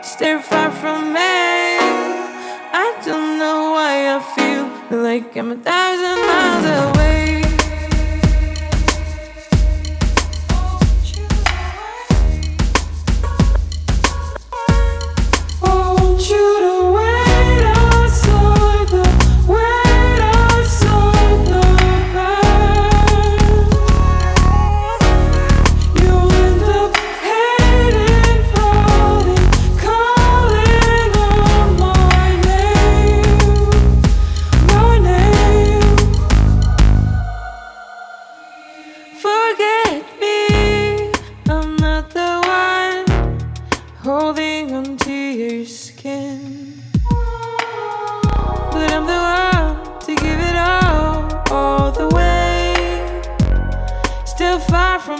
stay 0.00 0.40
far 0.40 0.70
from 0.70 1.12
me. 1.12 1.18
I 1.18 3.02
don't 3.04 3.36
know 3.36 3.72
why 3.72 4.14
I 4.14 4.20
feel 4.36 5.02
like 5.02 5.36
I'm 5.36 5.50
a 5.50 5.56
thousand 5.56 6.18
miles 6.28 6.64
away. 6.86 6.98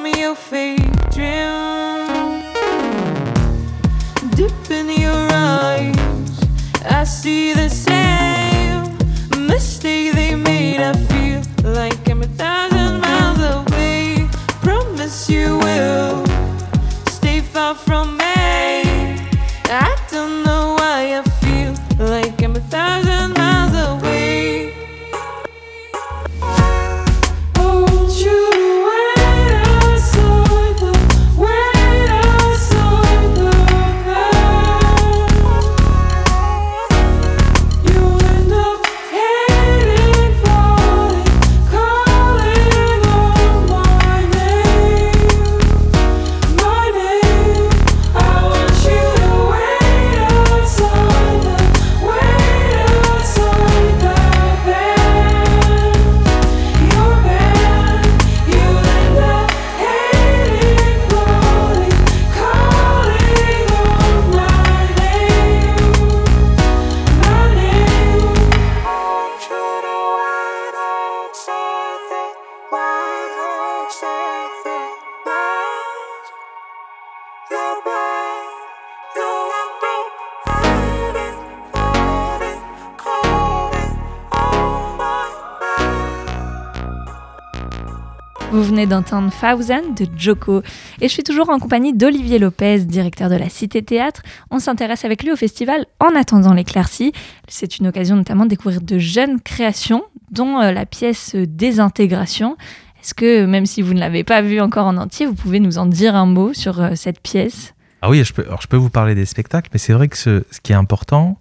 me 0.02 0.21
your 0.21 0.35
fake 0.35 1.11
dream. 1.11 2.43
Deep 4.35 4.71
in 4.71 4.88
your 4.90 5.28
eyes, 5.33 5.97
I 6.85 7.05
see 7.05 7.52
the 7.55 7.69
same 7.69 8.97
mistake 9.47 10.12
they 10.14 10.35
made. 10.35 10.81
I 10.81 10.93
feel 10.93 11.43
like 11.73 12.09
I'm 12.09 12.23
a 12.23 12.26
thousand 12.26 13.00
miles 13.00 13.40
away. 13.57 14.28
Promise 14.62 15.31
you 15.31 15.59
will 15.59 16.26
stay 17.09 17.40
far 17.40 17.75
from 17.75 18.17
me. 18.17 18.18
Venez 88.79 88.87
d'entendre 88.87 89.33
Thousand 89.33 89.93
de 89.97 90.07
Joko. 90.17 90.63
Et 91.01 91.09
je 91.09 91.13
suis 91.13 91.25
toujours 91.25 91.51
en 91.51 91.59
compagnie 91.59 91.95
d'Olivier 91.95 92.39
Lopez, 92.39 92.85
directeur 92.85 93.29
de 93.29 93.35
la 93.35 93.49
Cité 93.49 93.83
Théâtre. 93.83 94.23
On 94.53 94.61
s'intéresse 94.61 95.05
avec 95.05 95.25
lui 95.25 95.33
au 95.33 95.37
festival 95.37 95.87
En 95.99 96.15
attendant 96.15 96.55
l'éclaircie. 96.55 97.13
C'est 97.49 97.79
une 97.79 97.89
occasion 97.89 98.15
notamment 98.15 98.45
de 98.45 98.51
découvrir 98.51 98.81
de 98.81 98.99
jeunes 98.99 99.41
créations, 99.41 100.05
dont 100.31 100.61
euh, 100.61 100.71
la 100.71 100.87
pièce 100.87 101.35
Désintégration. 101.35 102.57
Est-ce 103.03 103.15
que, 103.15 103.47
même 103.47 103.67
si 103.67 103.83
vous 103.83 103.95
ne 103.95 103.99
l'avez 103.99 104.23
pas 104.23 104.43
vu 104.43 104.61
encore 104.61 104.87
en 104.87 104.97
entier, 104.97 105.27
vous 105.27 105.35
pouvez 105.35 105.59
nous 105.59 105.79
en 105.79 105.87
dire 105.87 106.15
un 106.15 106.27
mot 106.27 106.55
sur 106.55 106.81
euh, 106.81 106.91
cette 106.95 107.19
pièce? 107.19 107.75
Ah 108.03 108.11
oui, 108.11 108.23
je 108.23 108.33
peux, 108.33 108.45
alors 108.45 108.63
je 108.63 108.69
peux 108.69 108.77
vous 108.77 108.91
parler 108.91 109.17
des 109.17 109.27
spectacles, 109.27 109.71
mais 109.73 109.81
c'est 109.81 109.93
vrai 109.93 110.07
que 110.07 110.17
ce, 110.17 110.45
qui 110.63 110.71
est 110.71 110.77
important, 110.77 111.37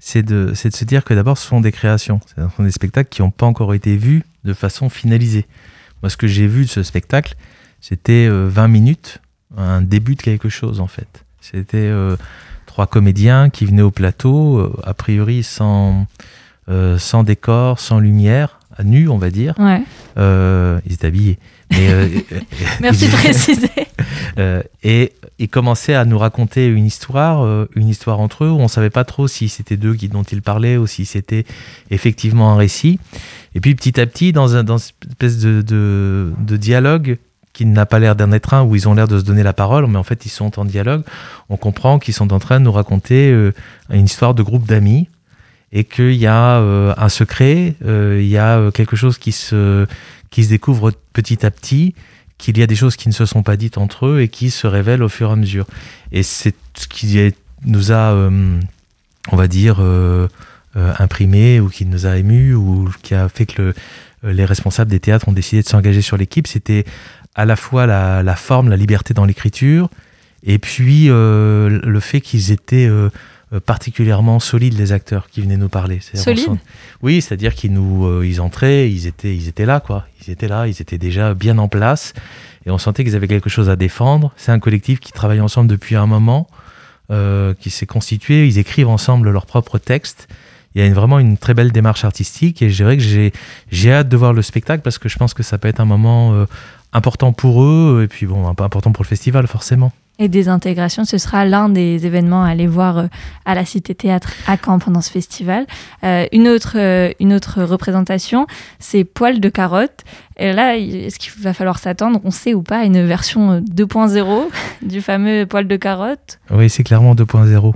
c'est 0.00 0.24
de 0.24 0.52
se 0.54 0.84
dire 0.84 1.04
que 1.04 1.14
d'abord, 1.14 1.38
ce 1.38 1.46
sont 1.46 1.60
des 1.60 1.70
créations. 1.70 2.18
Ce 2.26 2.42
sont 2.56 2.64
des 2.64 2.72
spectacles 2.72 3.08
qui 3.08 3.22
n'ont 3.22 3.30
pas 3.30 3.46
encore 3.46 3.72
été 3.72 3.96
vus 3.96 4.24
de 4.42 4.52
façon 4.52 4.88
finalisée. 4.88 5.46
Moi, 6.02 6.10
ce 6.10 6.16
que 6.16 6.26
j'ai 6.26 6.46
vu 6.46 6.64
de 6.64 6.70
ce 6.70 6.82
spectacle, 6.82 7.34
c'était 7.80 8.26
euh, 8.28 8.48
20 8.48 8.68
minutes, 8.68 9.20
un 9.56 9.82
début 9.82 10.14
de 10.14 10.22
quelque 10.22 10.48
chose, 10.48 10.80
en 10.80 10.86
fait. 10.86 11.24
C'était 11.40 11.76
euh, 11.78 12.16
trois 12.66 12.86
comédiens 12.86 13.48
qui 13.48 13.64
venaient 13.64 13.82
au 13.82 13.90
plateau, 13.90 14.58
euh, 14.58 14.72
a 14.84 14.92
priori 14.92 15.42
sans, 15.42 16.06
euh, 16.68 16.98
sans 16.98 17.22
décor, 17.22 17.80
sans 17.80 18.00
lumière, 18.00 18.60
à 18.76 18.84
nu, 18.84 19.08
on 19.08 19.16
va 19.18 19.30
dire. 19.30 19.54
Ouais. 19.58 19.82
Euh, 20.18 20.80
ils 20.84 20.92
étaient 20.92 21.06
habillés. 21.06 21.38
Mais, 21.70 21.88
euh, 21.90 22.08
Merci 22.80 23.06
de 23.08 23.12
préciser. 23.16 23.70
euh, 24.38 24.62
et 24.82 25.12
ils 25.38 25.48
commençaient 25.48 25.94
à 25.94 26.04
nous 26.04 26.18
raconter 26.18 26.66
une 26.66 26.86
histoire, 26.86 27.44
euh, 27.44 27.68
une 27.74 27.88
histoire 27.88 28.20
entre 28.20 28.44
eux 28.44 28.50
où 28.50 28.58
on 28.58 28.68
savait 28.68 28.90
pas 28.90 29.04
trop 29.04 29.28
si 29.28 29.48
c'était 29.48 29.76
d'eux 29.76 29.94
qui- 29.94 30.08
dont 30.08 30.22
ils 30.22 30.42
parlaient 30.42 30.76
ou 30.76 30.86
si 30.86 31.04
c'était 31.04 31.44
effectivement 31.90 32.52
un 32.52 32.56
récit. 32.56 32.98
Et 33.54 33.60
puis 33.60 33.74
petit 33.74 34.00
à 34.00 34.06
petit, 34.06 34.32
dans, 34.32 34.56
un, 34.56 34.64
dans 34.64 34.78
une 34.78 35.10
espèce 35.10 35.38
de, 35.38 35.62
de, 35.62 36.32
de 36.38 36.56
dialogue 36.56 37.18
qui 37.52 37.64
n'a 37.64 37.86
pas 37.86 37.98
l'air 37.98 38.16
d'en 38.16 38.32
être 38.32 38.52
un, 38.52 38.62
où 38.64 38.76
ils 38.76 38.86
ont 38.86 38.92
l'air 38.94 39.08
de 39.08 39.18
se 39.18 39.24
donner 39.24 39.42
la 39.42 39.54
parole, 39.54 39.86
mais 39.86 39.96
en 39.96 40.02
fait 40.02 40.26
ils 40.26 40.30
sont 40.30 40.58
en 40.60 40.64
dialogue, 40.66 41.02
on 41.48 41.56
comprend 41.56 41.98
qu'ils 41.98 42.12
sont 42.12 42.34
en 42.34 42.38
train 42.38 42.60
de 42.60 42.64
nous 42.66 42.72
raconter 42.72 43.30
euh, 43.32 43.52
une 43.90 44.04
histoire 44.04 44.34
de 44.34 44.42
groupe 44.42 44.66
d'amis 44.66 45.08
et 45.72 45.84
qu'il 45.84 46.14
y 46.14 46.26
a 46.26 46.58
euh, 46.60 46.94
un 46.96 47.08
secret, 47.08 47.74
euh, 47.84 48.18
il 48.20 48.28
y 48.28 48.38
a 48.38 48.58
euh, 48.58 48.70
quelque 48.70 48.96
chose 48.96 49.18
qui 49.18 49.32
se, 49.32 49.86
qui 50.30 50.44
se 50.44 50.48
découvre 50.48 50.92
petit 51.12 51.44
à 51.44 51.50
petit, 51.50 51.94
qu'il 52.38 52.56
y 52.58 52.62
a 52.62 52.66
des 52.66 52.76
choses 52.76 52.96
qui 52.96 53.08
ne 53.08 53.14
se 53.14 53.26
sont 53.26 53.42
pas 53.42 53.56
dites 53.56 53.78
entre 53.78 54.06
eux 54.06 54.20
et 54.20 54.28
qui 54.28 54.50
se 54.50 54.66
révèlent 54.66 55.02
au 55.02 55.08
fur 55.08 55.30
et 55.30 55.32
à 55.32 55.36
mesure. 55.36 55.66
Et 56.12 56.22
c'est 56.22 56.54
ce 56.76 56.86
qui 56.86 57.32
nous 57.64 57.92
a, 57.92 58.12
on 58.12 59.36
va 59.36 59.48
dire, 59.48 59.80
imprimé 60.74 61.60
ou 61.60 61.68
qui 61.70 61.86
nous 61.86 62.04
a 62.04 62.16
ému 62.18 62.52
ou 62.54 62.90
qui 63.02 63.14
a 63.14 63.28
fait 63.30 63.46
que 63.46 63.62
le- 64.22 64.32
les 64.32 64.44
responsables 64.44 64.90
des 64.90 65.00
théâtres 65.00 65.28
ont 65.28 65.32
décidé 65.32 65.62
de 65.62 65.68
s'engager 65.68 66.02
sur 66.02 66.18
l'équipe. 66.18 66.46
C'était 66.46 66.84
à 67.34 67.46
la 67.46 67.56
fois 67.56 67.86
la, 67.86 68.36
forme, 68.36 68.68
la 68.68 68.76
liberté 68.76 69.14
dans 69.14 69.24
l'écriture 69.24 69.88
et 70.44 70.58
puis 70.58 71.06
le 71.08 71.98
fait 72.02 72.20
qu'ils 72.20 72.50
étaient 72.52 72.90
particulièrement 73.60 74.40
solides, 74.40 74.76
les 74.76 74.92
acteurs 74.92 75.28
qui 75.30 75.40
venaient 75.40 75.56
nous 75.56 75.68
parler. 75.68 76.00
Solides 76.00 76.44
Oui, 77.02 77.20
c'est-à-dire 77.22 77.54
qu'ils 77.54 77.72
nous, 77.72 78.06
euh, 78.06 78.26
ils 78.26 78.40
entraient, 78.40 78.90
ils 78.90 79.06
étaient, 79.06 79.34
ils 79.34 79.48
étaient 79.48 79.66
là, 79.66 79.80
quoi. 79.80 80.06
Ils 80.26 80.30
étaient 80.32 80.48
là, 80.48 80.66
ils 80.66 80.80
étaient 80.82 80.98
déjà 80.98 81.34
bien 81.34 81.58
en 81.58 81.68
place 81.68 82.12
et 82.66 82.70
on 82.70 82.78
sentait 82.78 83.04
qu'ils 83.04 83.14
avaient 83.14 83.28
quelque 83.28 83.48
chose 83.50 83.68
à 83.70 83.76
défendre. 83.76 84.32
C'est 84.36 84.50
un 84.52 84.58
collectif 84.58 84.98
qui 84.98 85.12
travaille 85.12 85.40
ensemble 85.40 85.68
depuis 85.70 85.94
un 85.94 86.06
moment, 86.06 86.48
euh, 87.12 87.54
qui 87.54 87.70
s'est 87.70 87.86
constitué. 87.86 88.46
Ils 88.48 88.58
écrivent 88.58 88.88
ensemble 88.88 89.30
leurs 89.30 89.46
propres 89.46 89.78
textes. 89.78 90.26
Il 90.74 90.80
y 90.80 90.82
a 90.82 90.86
une- 90.86 90.94
vraiment 90.94 91.18
une 91.20 91.38
très 91.38 91.54
belle 91.54 91.70
démarche 91.72 92.04
artistique 92.04 92.60
et 92.62 92.68
je 92.68 92.76
dirais 92.76 92.96
que 92.96 93.02
j'ai 93.02 93.32
j'ai 93.70 93.92
hâte 93.92 94.08
de 94.08 94.16
voir 94.16 94.32
le 94.32 94.42
spectacle 94.42 94.82
parce 94.82 94.98
que 94.98 95.08
je 95.08 95.16
pense 95.16 95.32
que 95.34 95.42
ça 95.44 95.56
peut 95.56 95.68
être 95.68 95.80
un 95.80 95.84
moment 95.86 96.34
euh, 96.34 96.46
important 96.92 97.32
pour 97.32 97.62
eux 97.62 98.02
et 98.04 98.08
puis 98.08 98.26
bon, 98.26 98.46
un 98.48 98.54
peu 98.54 98.64
important 98.64 98.90
pour 98.92 99.04
le 99.04 99.08
festival 99.08 99.46
forcément. 99.46 99.92
Et 100.18 100.28
Désintégration, 100.28 101.04
ce 101.04 101.18
sera 101.18 101.44
l'un 101.44 101.68
des 101.68 102.06
événements 102.06 102.42
à 102.42 102.48
aller 102.48 102.66
voir 102.66 102.98
euh, 102.98 103.06
à 103.44 103.54
la 103.54 103.64
Cité 103.64 103.94
Théâtre 103.94 104.32
à 104.46 104.56
Caen 104.56 104.78
pendant 104.78 105.02
ce 105.02 105.10
festival. 105.10 105.66
Euh, 106.04 106.26
une, 106.32 106.48
autre, 106.48 106.76
euh, 106.76 107.12
une 107.20 107.34
autre 107.34 107.62
représentation, 107.62 108.46
c'est 108.78 109.04
Poil 109.04 109.40
de 109.40 109.48
carotte. 109.48 110.04
Et 110.38 110.52
là, 110.52 110.76
est-ce 110.76 111.18
qu'il 111.18 111.32
va 111.40 111.54
falloir 111.54 111.78
s'attendre, 111.78 112.20
on 112.24 112.30
sait 112.30 112.52
ou 112.52 112.62
pas, 112.62 112.80
à 112.80 112.84
une 112.84 113.06
version 113.06 113.52
euh, 113.52 113.60
2.0 113.60 114.44
du 114.82 115.00
fameux 115.00 115.46
Poil 115.46 115.66
de 115.66 115.76
carotte 115.76 116.38
Oui, 116.50 116.68
c'est 116.68 116.82
clairement 116.82 117.14
2.0. 117.14 117.72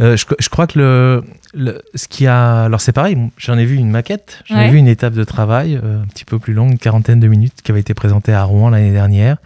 Euh, 0.00 0.16
je, 0.16 0.24
je 0.38 0.48
crois 0.48 0.66
que 0.66 0.78
le, 0.78 1.24
le- 1.54 1.82
ce 1.94 2.08
qui 2.08 2.26
a. 2.26 2.64
Alors, 2.64 2.80
c'est 2.80 2.92
pareil, 2.92 3.16
j'en 3.38 3.56
ai 3.58 3.64
vu 3.64 3.76
une 3.76 3.90
maquette, 3.90 4.42
j'en 4.46 4.56
ai 4.60 4.70
vu 4.70 4.78
une 4.78 4.88
étape 4.88 5.14
de 5.14 5.24
travail 5.24 5.78
euh, 5.82 6.02
un 6.02 6.06
petit 6.06 6.24
peu 6.24 6.38
plus 6.38 6.52
longue, 6.54 6.72
une 6.72 6.78
quarantaine 6.78 7.20
de 7.20 7.28
minutes, 7.28 7.62
qui 7.62 7.70
avait 7.70 7.80
été 7.80 7.94
présentée 7.94 8.32
à 8.32 8.42
Rouen 8.44 8.70
l'année 8.70 8.92
dernière. 8.92 9.36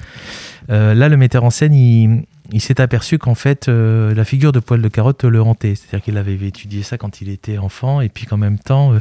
Euh, 0.71 0.94
là, 0.94 1.09
le 1.09 1.16
metteur 1.16 1.44
en 1.44 1.51
scène, 1.51 1.75
il, 1.75 2.25
il 2.52 2.61
s'est 2.62 2.80
aperçu 2.80 3.18
qu'en 3.18 3.34
fait, 3.34 3.68
euh, 3.68 4.14
la 4.14 4.24
figure 4.24 4.52
de 4.52 4.61
poil 4.61 4.80
de 4.80 4.88
carotte 4.88 5.24
le 5.24 5.42
hantait. 5.42 5.74
C'est-à-dire 5.74 6.02
qu'il 6.02 6.16
avait 6.16 6.34
étudié 6.34 6.82
ça 6.82 6.96
quand 6.96 7.20
il 7.20 7.28
était 7.28 7.58
enfant, 7.58 8.00
et 8.00 8.08
puis 8.08 8.24
qu'en 8.26 8.38
même 8.38 8.58
temps, 8.58 8.92
euh, 8.94 9.00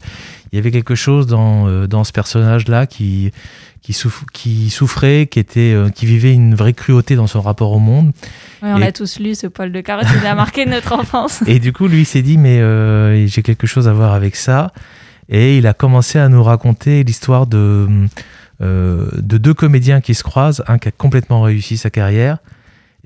il 0.52 0.58
y 0.58 0.60
avait 0.60 0.72
quelque 0.72 0.96
chose 0.96 1.28
dans, 1.28 1.68
euh, 1.68 1.88
dans 1.88 2.04
ce 2.04 2.12
personnage-là 2.12 2.88
qui. 2.88 3.32
Qui, 3.84 3.94
souff- 3.94 4.26
qui 4.34 4.70
souffrait, 4.70 5.28
qui, 5.32 5.40
était, 5.40 5.74
qui 5.96 6.06
vivait 6.06 6.34
une 6.34 6.56
vraie 6.56 6.74
cruauté 6.74 7.16
dans 7.16 7.28
son 7.28 7.40
rapport 7.40 7.72
au 7.72 7.80
monde. 7.80 8.08
Ouais, 8.62 8.70
On 8.74 8.78
Et- 8.78 8.82
l'a 8.82 8.92
tous 8.92 9.18
lu, 9.20 9.34
ce 9.34 9.48
Poil 9.48 9.72
de 9.72 9.80
carotte, 9.80 10.08
il 10.20 10.28
a 10.28 10.36
marqué 10.36 10.66
notre 10.66 10.92
enfance. 10.92 11.42
Et 11.48 11.60
du 11.60 11.72
coup, 11.72 11.88
lui, 11.88 12.00
il 12.02 12.06
s'est 12.06 12.22
dit, 12.24 12.38
mais 12.38 12.58
j'ai 13.28 13.44
quelque 13.44 13.66
chose 13.66 13.88
à 13.88 13.94
voir 13.94 14.12
avec 14.14 14.36
ça. 14.36 14.74
Et 15.30 15.58
il 15.58 15.68
a 15.68 15.74
commencé 15.74 16.20
à 16.20 16.28
nous 16.28 16.44
raconter 16.44 17.02
l'histoire 17.06 17.48
de, 17.48 17.88
de 18.60 19.38
deux 19.38 19.54
comédiens 19.54 20.02
qui 20.02 20.16
se 20.16 20.24
croisent, 20.24 20.64
un 20.68 20.80
qui 20.80 20.90
a 20.90 20.92
complètement 20.92 21.42
réussi 21.42 21.78
sa 21.78 21.90
carrière, 21.90 22.40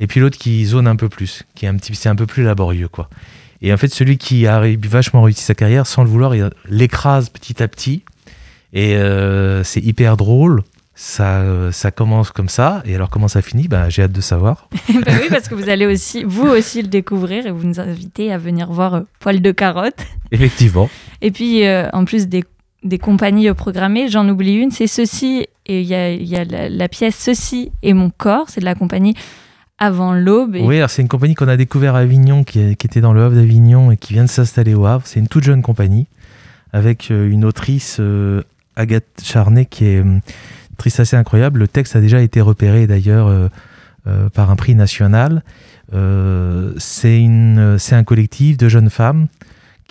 et 0.01 0.07
puis 0.07 0.19
l'autre 0.19 0.37
qui 0.37 0.65
zone 0.65 0.87
un 0.87 0.95
peu 0.95 1.09
plus, 1.09 1.43
qui 1.53 1.65
est 1.65 1.69
un 1.69 1.75
petit, 1.77 1.93
c'est 1.93 2.09
un 2.09 2.15
peu 2.15 2.25
plus 2.25 2.43
laborieux, 2.43 2.87
quoi. 2.87 3.07
Et 3.61 3.71
en 3.71 3.77
fait, 3.77 3.87
celui 3.89 4.17
qui 4.17 4.47
a 4.47 4.59
vachement 4.89 5.21
réussi 5.21 5.43
sa 5.43 5.53
carrière, 5.53 5.85
sans 5.85 6.03
le 6.03 6.09
vouloir, 6.09 6.35
il 6.35 6.49
l'écrase 6.67 7.29
petit 7.29 7.61
à 7.61 7.67
petit. 7.67 8.01
Et 8.73 8.95
euh, 8.95 9.63
c'est 9.63 9.79
hyper 9.79 10.17
drôle. 10.17 10.63
Ça, 10.95 11.41
euh, 11.41 11.71
ça 11.71 11.91
commence 11.91 12.31
comme 12.31 12.49
ça. 12.49 12.81
Et 12.85 12.95
alors, 12.95 13.11
comment 13.11 13.27
ça 13.27 13.43
finit? 13.43 13.67
Ben, 13.67 13.89
J'ai 13.89 14.01
hâte 14.01 14.11
de 14.11 14.21
savoir. 14.21 14.67
Ben 14.87 15.19
oui, 15.21 15.27
parce 15.29 15.47
que 15.47 15.53
vous 15.53 15.69
allez 15.69 15.85
aussi, 15.85 16.23
vous 16.23 16.47
aussi, 16.47 16.81
le 16.81 16.87
découvrir 16.87 17.45
et 17.45 17.51
vous 17.51 17.67
nous 17.67 17.79
invitez 17.79 18.31
à 18.31 18.39
venir 18.39 18.71
voir 18.71 18.95
euh, 18.95 19.01
Poil 19.19 19.39
de 19.39 19.51
carotte. 19.51 20.03
Effectivement. 20.31 20.89
Et 21.21 21.29
puis, 21.29 21.63
euh, 21.67 21.87
en 21.93 22.05
plus 22.05 22.27
des, 22.27 22.43
des 22.83 22.97
compagnies 22.97 23.53
programmées, 23.53 24.07
j'en 24.07 24.27
oublie 24.27 24.55
une, 24.55 24.71
c'est 24.71 24.87
Ceci, 24.87 25.45
et 25.67 25.81
il 25.81 25.87
y 25.87 25.93
a, 25.93 26.11
il 26.11 26.27
y 26.27 26.37
a 26.37 26.43
la, 26.43 26.69
la 26.69 26.87
pièce 26.87 27.15
Ceci 27.15 27.71
et 27.83 27.93
mon 27.93 28.09
corps, 28.09 28.49
c'est 28.49 28.61
de 28.61 28.65
la 28.65 28.75
compagnie 28.75 29.15
Avant 29.83 30.13
l'aube. 30.13 30.57
Oui, 30.61 30.77
alors 30.77 30.91
c'est 30.91 31.01
une 31.01 31.07
compagnie 31.07 31.33
qu'on 31.33 31.47
a 31.47 31.57
découvert 31.57 31.95
à 31.95 31.99
Avignon, 31.99 32.43
qui, 32.43 32.59
était 32.59 33.01
dans 33.01 33.13
le 33.13 33.23
Havre 33.23 33.35
d'Avignon 33.35 33.91
et 33.91 33.97
qui 33.97 34.13
vient 34.13 34.25
de 34.25 34.29
s'installer 34.29 34.75
au 34.75 34.85
Havre. 34.85 35.07
C'est 35.07 35.19
une 35.19 35.27
toute 35.27 35.43
jeune 35.43 35.63
compagnie 35.63 36.05
avec 36.71 37.09
euh, 37.09 37.29
une 37.29 37.43
autrice, 37.43 37.97
euh, 37.99 38.43
Agathe 38.75 39.07
Charnet, 39.23 39.65
qui 39.65 39.85
est 39.85 39.97
une 39.97 40.21
autrice 40.73 40.99
assez 40.99 41.15
incroyable. 41.15 41.59
Le 41.59 41.67
texte 41.67 41.95
a 41.95 41.99
déjà 41.99 42.21
été 42.21 42.41
repéré 42.41 42.85
d'ailleurs 42.85 43.27
euh, 43.27 44.29
par 44.29 44.51
un 44.51 44.55
prix 44.55 44.75
national. 44.75 45.41
C'est 45.91 47.25
un 47.25 48.03
collectif 48.05 48.57
de 48.57 48.69
jeunes 48.69 48.91
femmes 48.91 49.27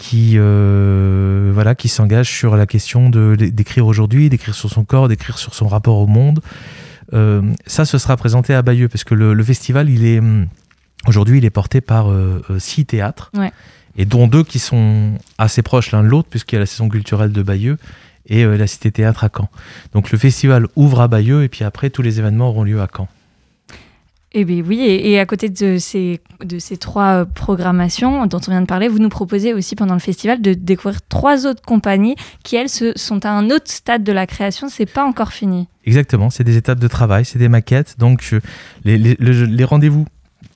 qui 0.01 0.33
euh, 0.37 1.51
voilà 1.53 1.75
qui 1.75 1.89
s'engagent 1.89 2.33
sur 2.33 2.57
la 2.57 2.67
question 2.67 3.11
de 3.11 3.37
d'écrire 3.37 3.87
aujourd'hui, 3.87 4.31
d'écrire 4.31 4.55
sur 4.55 4.71
son 4.71 4.83
corps, 4.83 5.09
d'écrire 5.09 5.37
sur 5.37 5.55
son 5.55 5.69
rapport 5.69 5.99
au 5.99 6.07
monde. 6.07 6.41
Euh, 7.13 7.43
ça, 7.67 7.85
ce 7.85 7.99
sera 7.99 8.17
présenté 8.17 8.55
à 8.55 8.63
Bayeux 8.63 8.89
parce 8.89 9.05
que 9.05 9.15
le, 9.15 9.35
le 9.35 9.45
festival, 9.45 9.89
il 9.91 10.05
est 10.07 10.19
hum, 10.21 10.47
aujourd'hui, 11.07 11.39
il 11.39 11.45
est 11.45 11.51
porté 11.51 11.81
par 11.81 12.11
euh, 12.11 12.43
euh, 12.51 12.59
six 12.59 12.87
théâtres 12.87 13.31
Ouais. 13.37 13.53
et 13.97 14.05
dont 14.05 14.27
deux 14.27 14.45
qui 14.45 14.59
sont 14.59 15.13
assez 15.39 15.63
proches 15.63 15.91
l'un 15.93 16.03
de 16.03 16.09
l'autre 16.09 16.29
puisqu'il 16.31 16.55
y 16.55 16.59
a 16.59 16.61
la 16.61 16.67
saison 16.67 16.89
culturelle 16.89 17.33
de 17.33 17.43
Bayeux 17.43 17.79
et 18.27 18.45
la 18.45 18.67
Cité 18.69 18.93
Théâtre 18.93 19.25
à 19.25 19.29
Caen. 19.35 19.49
Donc 19.93 20.13
le 20.13 20.19
festival 20.19 20.67
ouvre 20.77 21.01
à 21.01 21.09
Bayeux 21.09 21.43
et 21.43 21.49
puis 21.49 21.65
après 21.65 21.91
tous 21.91 22.03
les 22.03 22.21
événements 22.21 22.51
auront 22.51 22.63
lieu 22.63 22.81
à 22.81 22.87
Caen. 22.95 23.09
Eh 24.33 24.45
bien 24.45 24.63
oui, 24.65 24.81
et, 24.81 25.19
à 25.19 25.27
côté 25.27 25.49
de 25.49 25.79
ces, 25.79 26.21
trois 26.79 27.23
euh, 27.23 27.25
programmations 27.25 28.27
dont 28.27 28.39
on 28.47 28.51
vient 28.53 28.61
de 28.61 28.67
parler, 28.67 28.87
vous 28.87 29.01
nous 29.01 29.09
proposez 29.09 29.53
aussi 29.55 29.75
pendant 29.75 29.95
le 29.95 30.01
festival 30.01 30.41
de 30.41 30.55
découvrir 30.55 31.01
trois 31.09 31.47
autres 31.47 31.63
compagnies 31.63 32.15
qui, 32.45 32.55
elles, 32.55 32.69
se- 32.69 32.93
sont 32.97 33.27
à 33.27 33.31
un 33.31 33.51
autre 33.51 33.67
stade 33.71 34.05
de 34.05 34.13
la 34.13 34.29
création. 34.29 34.69
C'est 34.69 34.87
pas 34.87 35.05
encore 35.05 35.33
fini. 35.33 35.67
Exactement, 35.85 36.31
c'est 36.31 36.45
des 36.45 36.57
étapes 36.57 36.79
de 36.79 36.87
travail, 36.87 37.25
c'est 37.25 37.41
des 37.41 37.49
maquettes. 37.49 37.97
Donc 37.99 38.29
euh, 38.33 38.41
les, 38.85 38.99
les- 38.99 39.17
le- 39.19 39.47
les 39.47 39.65
rendez-vous 39.65 40.07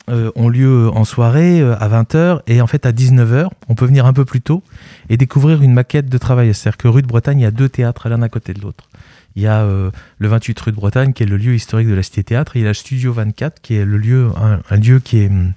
euh, 0.09 0.31
ont 0.37 0.49
lieu 0.49 0.89
en 0.95 1.05
soirée 1.05 1.61
euh, 1.61 1.75
à 1.81 1.89
20h 1.89 2.43
et 2.47 2.61
en 2.61 2.69
fait 2.69 2.87
à 2.87 2.93
19h, 2.93 3.49
on 3.69 3.75
peut 3.75 3.87
venir 3.87 4.07
un 4.07 4.13
peu 4.13 4.25
plus 4.25 4.41
tôt 4.41 4.63
et 5.09 5.17
découvrir 5.17 5.63
une 5.63 5.73
maquette 5.73 6.09
de 6.09 6.19
travail. 6.19 6.55
C'est-à-dire 6.55 6.77
que 6.77 6.87
rue 6.87 7.03
de 7.03 7.09
Bretagne, 7.09 7.41
il 7.41 7.43
y 7.43 7.47
a 7.47 7.51
deux 7.51 7.69
théâtres 7.69 8.09
l'un 8.09 8.23
à 8.23 8.29
côté 8.29 8.53
de 8.55 8.61
l'autre. 8.61 8.89
Il 9.37 9.43
y 9.43 9.47
a 9.47 9.63
euh, 9.63 9.91
le 10.19 10.29
28 10.29 10.59
rue 10.61 10.71
de 10.71 10.77
Bretagne 10.77 11.13
qui 11.13 11.23
est 11.23 11.27
le 11.27 11.37
lieu 11.37 11.55
historique 11.55 11.89
de 11.89 11.95
la 11.95 12.03
Cité 12.03 12.23
Théâtre 12.23 12.57
et 12.57 12.61
il 12.61 12.65
y 12.65 12.69
a 12.69 12.75
Studio 12.75 13.13
24 13.13 13.61
qui 13.61 13.75
est 13.75 13.85
le 13.85 13.99
lieu, 13.99 14.31
un, 14.37 14.77
lieu 14.77 15.01
qui 15.01 15.19
est 15.19 15.29
hum, 15.29 15.53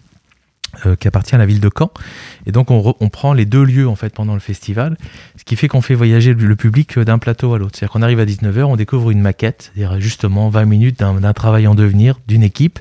euh, 0.85 0.95
qui 0.95 1.07
appartient 1.07 1.33
à 1.33 1.37
la 1.37 1.45
ville 1.45 1.59
de 1.59 1.69
Caen. 1.75 1.91
Et 2.45 2.51
donc 2.51 2.71
on, 2.71 2.95
on 2.99 3.09
prend 3.09 3.33
les 3.33 3.45
deux 3.45 3.63
lieux 3.63 3.87
en 3.87 3.95
fait 3.95 4.13
pendant 4.13 4.33
le 4.33 4.39
festival, 4.39 4.97
ce 5.37 5.43
qui 5.43 5.55
fait 5.55 5.67
qu'on 5.67 5.81
fait 5.81 5.95
voyager 5.95 6.33
le, 6.33 6.55
public 6.55 6.97
euh, 6.97 7.05
d'un 7.05 7.19
plateau 7.19 7.53
à 7.53 7.59
l'autre. 7.59 7.77
C'est-à-dire 7.77 7.93
qu'on 7.93 8.01
arrive 8.01 8.19
à 8.19 8.25
19h, 8.25 8.63
on 8.63 8.75
découvre 8.75 9.11
une 9.11 9.21
maquette, 9.21 9.71
c'est-à-dire 9.73 9.99
justement 9.99 10.49
20 10.49 10.65
minutes 10.65 10.99
d'un 10.99 11.15
d'un 11.15 11.33
travail 11.33 11.67
en 11.67 11.75
devenir 11.75 12.19
d'une 12.27 12.43
équipe, 12.43 12.79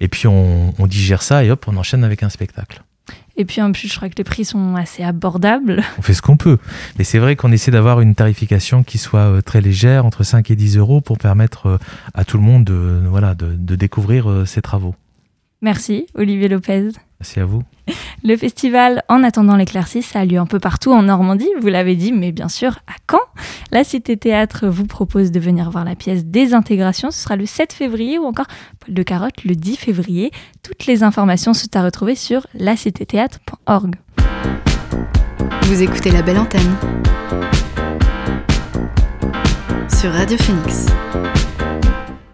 et 0.00 0.08
puis 0.08 0.26
on, 0.26 0.74
on 0.78 0.86
digère 0.86 1.22
ça 1.22 1.44
et 1.44 1.50
hop, 1.50 1.64
on 1.68 1.76
enchaîne 1.76 2.04
avec 2.04 2.22
un 2.22 2.28
spectacle. 2.28 2.82
Et 3.38 3.44
puis 3.44 3.62
en 3.62 3.70
plus, 3.70 3.88
je 3.88 3.96
crois 3.96 4.08
que 4.08 4.16
les 4.18 4.24
prix 4.24 4.44
sont 4.44 4.74
assez 4.74 5.04
abordables. 5.04 5.82
On 5.96 6.02
fait 6.02 6.12
ce 6.12 6.20
qu'on 6.20 6.36
peut. 6.36 6.58
Mais 6.98 7.04
c'est 7.04 7.20
vrai 7.20 7.36
qu'on 7.36 7.52
essaie 7.52 7.70
d'avoir 7.70 8.00
une 8.00 8.16
tarification 8.16 8.82
qui 8.82 8.98
soit 8.98 9.20
euh, 9.20 9.40
très 9.40 9.60
légère, 9.60 10.04
entre 10.04 10.24
5 10.24 10.50
et 10.50 10.56
10 10.56 10.76
euros, 10.76 11.00
pour 11.00 11.18
permettre 11.18 11.66
euh, 11.66 11.78
à 12.14 12.24
tout 12.24 12.36
le 12.36 12.42
monde 12.42 12.64
de, 12.64 13.00
voilà, 13.08 13.36
de, 13.36 13.54
de 13.54 13.76
découvrir 13.76 14.28
euh, 14.28 14.44
ces 14.44 14.60
travaux. 14.60 14.96
Merci, 15.60 16.06
Olivier 16.14 16.48
Lopez. 16.48 16.90
Merci 17.20 17.40
à 17.40 17.44
vous. 17.44 17.62
Le 18.22 18.36
festival 18.36 19.02
En 19.08 19.24
attendant 19.24 19.56
l'éclaircie, 19.56 20.02
ça 20.02 20.20
a 20.20 20.24
lieu 20.24 20.38
un 20.38 20.46
peu 20.46 20.60
partout 20.60 20.92
en 20.92 21.02
Normandie, 21.02 21.48
vous 21.60 21.68
l'avez 21.68 21.96
dit, 21.96 22.12
mais 22.12 22.32
bien 22.32 22.48
sûr 22.48 22.78
à 22.86 22.94
Caen. 23.10 23.20
La 23.72 23.82
Cité 23.82 24.16
Théâtre 24.16 24.68
vous 24.68 24.86
propose 24.86 25.30
de 25.30 25.40
venir 25.40 25.70
voir 25.70 25.84
la 25.84 25.96
pièce 25.96 26.24
Désintégration. 26.24 27.10
Ce 27.10 27.20
sera 27.20 27.36
le 27.36 27.46
7 27.46 27.72
février 27.72 28.18
ou 28.18 28.24
encore 28.24 28.46
Paul 28.78 28.94
de 28.94 29.02
Carotte 29.02 29.44
le 29.44 29.54
10 29.54 29.76
février. 29.76 30.30
Toutes 30.62 30.86
les 30.86 31.02
informations 31.02 31.54
sont 31.54 31.74
à 31.74 31.82
retrouver 31.82 32.14
sur 32.14 32.46
lacitéthéâtre.org. 32.54 33.96
Vous 35.62 35.82
écoutez 35.82 36.10
La 36.10 36.22
Belle 36.22 36.38
Antenne 36.38 36.76
sur 39.98 40.12
Radio 40.12 40.38
Phoenix. 40.38 40.86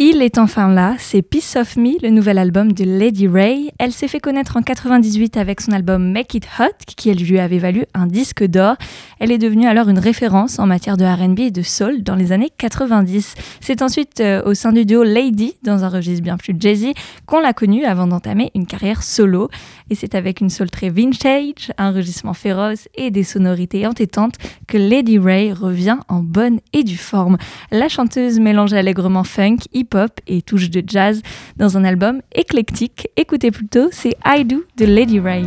Il 0.01 0.23
est 0.23 0.39
enfin 0.39 0.67
là, 0.75 0.97
c'est 0.99 1.23
Piece 1.23 1.55
of 1.55 1.77
Me, 1.77 2.03
le 2.03 2.11
nouvel 2.11 2.39
album 2.39 2.73
de 2.73 2.83
Lady 2.83 3.29
Ray. 3.29 3.71
Elle 3.79 3.93
s'est 3.93 4.09
fait 4.09 4.19
connaître 4.19 4.57
en 4.57 4.63
98 4.63 5.37
avec 5.37 5.61
son 5.61 5.71
album 5.71 6.11
Make 6.11 6.35
It 6.35 6.49
Hot, 6.59 6.75
qui 6.97 7.15
lui 7.15 7.39
avait 7.39 7.59
valu 7.59 7.85
un 7.95 8.09
disque 8.09 8.43
d'or. 8.43 8.75
Elle 9.21 9.31
est 9.31 9.39
devenue 9.39 9.69
alors 9.69 9.89
une 9.89 10.01
référence 10.01 10.59
en 10.59 10.67
matière 10.67 10.97
de 10.97 11.05
RB 11.05 11.39
et 11.39 11.51
de 11.53 11.63
soul 11.63 12.03
dans 12.03 12.17
les 12.17 12.33
années 12.33 12.51
90. 12.59 13.35
C'est 13.61 13.83
ensuite 13.83 14.19
euh, 14.19 14.43
au 14.45 14.55
sein 14.55 14.73
du 14.73 14.85
duo 14.85 15.05
Lady, 15.05 15.55
dans 15.63 15.85
un 15.85 15.89
registre 15.89 16.25
bien 16.25 16.39
plus 16.39 16.57
jazzy, 16.59 16.95
qu'on 17.25 17.39
l'a 17.39 17.53
connue 17.53 17.85
avant 17.85 18.09
d'entamer 18.09 18.51
une 18.57 18.67
carrière 18.67 19.05
solo. 19.05 19.49
Et 19.91 19.95
c'est 19.95 20.17
avec 20.17 20.41
une 20.41 20.51
soul 20.51 20.71
très 20.71 20.91
vintage, 20.91 21.71
un 21.79 21.93
rugissement 21.93 22.35
féroce 22.35 22.89
et 22.97 23.13
des 23.13 23.23
sonorités 23.23 23.87
entêtantes 23.87 24.35
que 24.67 24.77
Lady 24.77 25.21
Ray 25.21 25.53
revient 25.53 25.99
en 26.09 26.21
bonne 26.21 26.59
et 26.73 26.83
due 26.83 26.97
forme. 26.97 27.37
La 27.71 27.89
chanteuse 27.89 28.41
mélange 28.41 28.73
allègrement 28.73 29.23
funk, 29.23 29.59
hip-hop 29.85 30.21
et 30.27 30.43
touche 30.43 30.71
de 30.71 30.83
jazz 30.87 31.23
dans 31.57 31.77
un 31.77 31.85
album 31.85 32.21
éclectique. 32.35 33.09
Écoutez 33.17 33.51
plutôt, 33.51 33.89
c'est 33.93 34.15
I 34.27 34.45
Do 34.45 34.65
de 34.77 34.87
Lady 34.87 35.21
Ray. 35.21 35.45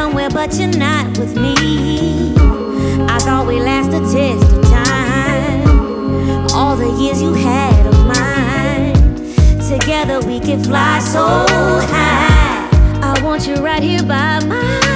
Somewhere, 0.00 0.30
but 0.30 0.58
you're 0.58 0.78
not 0.78 1.18
with 1.18 1.36
me. 1.36 2.32
I 3.04 3.18
thought 3.18 3.46
we 3.46 3.60
last 3.60 3.88
a 3.88 4.00
test 4.00 4.50
of 4.50 4.64
time. 4.64 6.46
All 6.54 6.74
the 6.74 6.90
years 6.98 7.20
you 7.20 7.34
had 7.34 7.86
of 7.86 8.06
mine. 8.06 8.94
Together 9.68 10.26
we 10.26 10.40
can 10.40 10.64
fly 10.64 11.00
so 11.00 11.44
high. 11.92 12.70
I 13.02 13.20
want 13.22 13.46
you 13.46 13.56
right 13.56 13.82
here 13.82 14.02
by 14.02 14.42
my 14.46 14.89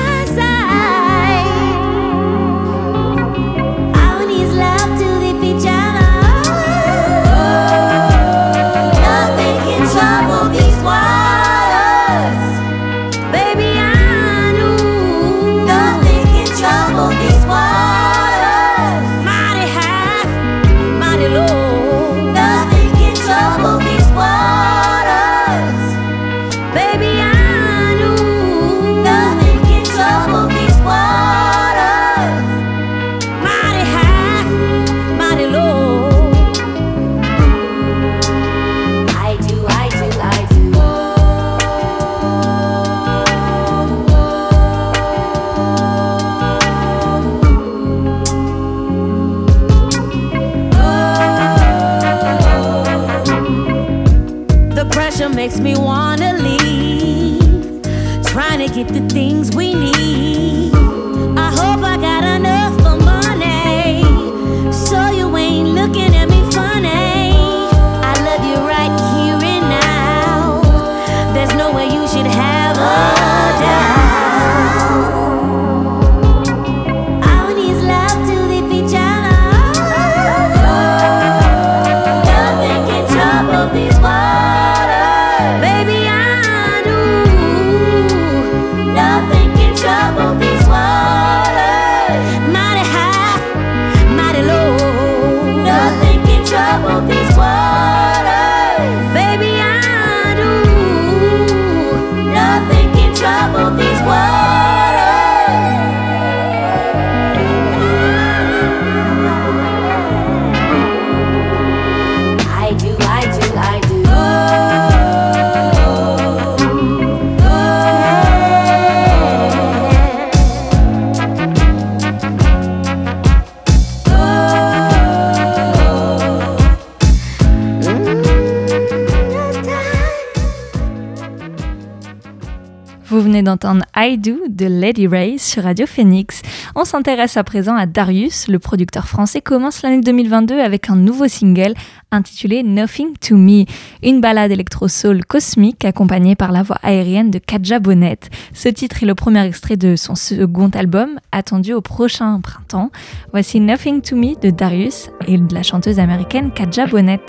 I 134.06 134.18
Do 134.18 134.32
de 134.50 134.66
Lady 134.66 135.06
Ray 135.06 135.38
sur 135.38 135.62
Radio 135.62 135.86
Phoenix. 135.86 136.42
On 136.74 136.84
s'intéresse 136.84 137.38
à 137.38 137.44
présent 137.44 137.74
à 137.74 137.86
Darius, 137.86 138.48
le 138.48 138.58
producteur 138.58 139.08
français 139.08 139.40
commence 139.40 139.80
l'année 139.80 140.02
2022 140.02 140.60
avec 140.60 140.90
un 140.90 140.96
nouveau 140.96 141.26
single 141.26 141.72
intitulé 142.10 142.62
Nothing 142.62 143.16
to 143.16 143.34
Me, 143.34 143.64
une 144.02 144.20
balade 144.20 144.50
électro-soul 144.50 145.24
cosmique 145.24 145.86
accompagnée 145.86 146.34
par 146.34 146.52
la 146.52 146.62
voix 146.62 146.78
aérienne 146.82 147.30
de 147.30 147.38
Kadja 147.38 147.78
Bonnet. 147.78 148.18
Ce 148.52 148.68
titre 148.68 149.02
est 149.02 149.06
le 149.06 149.14
premier 149.14 149.46
extrait 149.46 149.78
de 149.78 149.96
son 149.96 150.16
second 150.16 150.68
album, 150.68 151.18
attendu 151.32 151.72
au 151.72 151.80
prochain 151.80 152.38
printemps. 152.42 152.90
Voici 153.32 153.58
Nothing 153.58 154.02
to 154.02 154.16
Me 154.16 154.38
de 154.38 154.50
Darius 154.50 155.08
et 155.26 155.38
de 155.38 155.54
la 155.54 155.62
chanteuse 155.62 155.98
américaine 155.98 156.50
Kadja 156.52 156.86
Bonnet. 156.86 157.22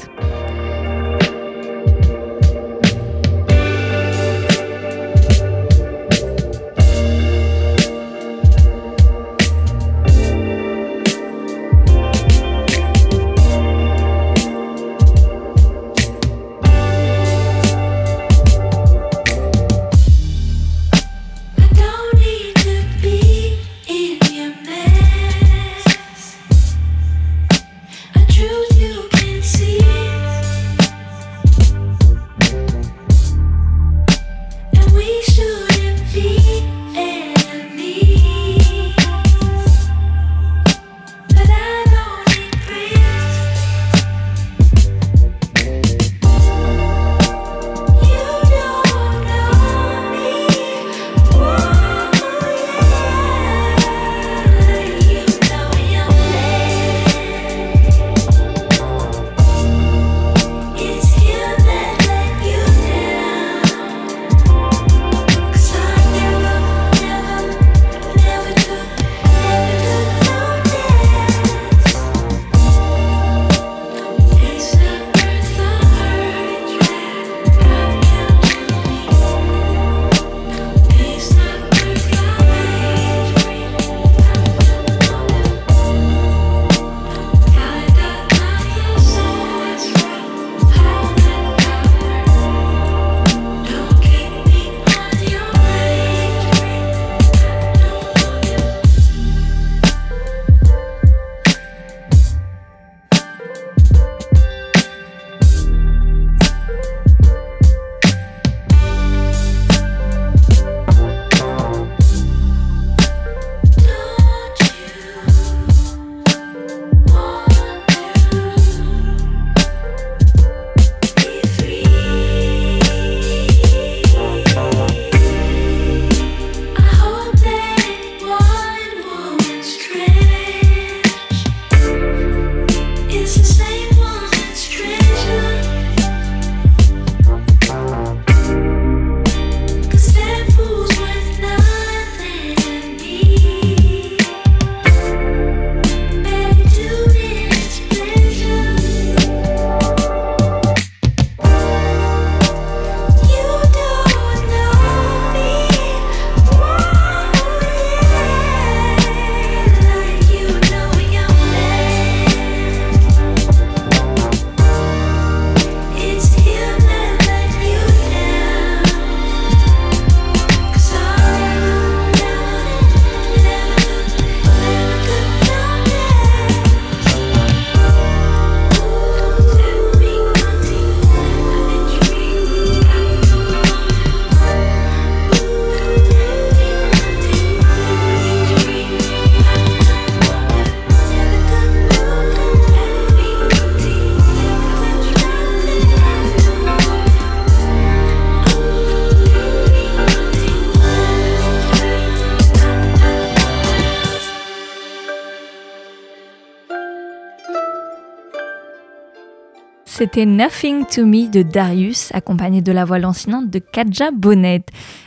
C'était 210.05 210.27
Nothing 210.27 210.85
to 210.85 211.03
Me 211.03 211.31
de 211.31 211.41
Darius, 211.41 212.11
accompagné 212.13 212.61
de 212.61 212.71
la 212.71 212.85
voix 212.85 212.99
lancinante 212.99 213.49
de 213.49 213.57
Kaja 213.57 214.11
Bonnet. 214.11 214.63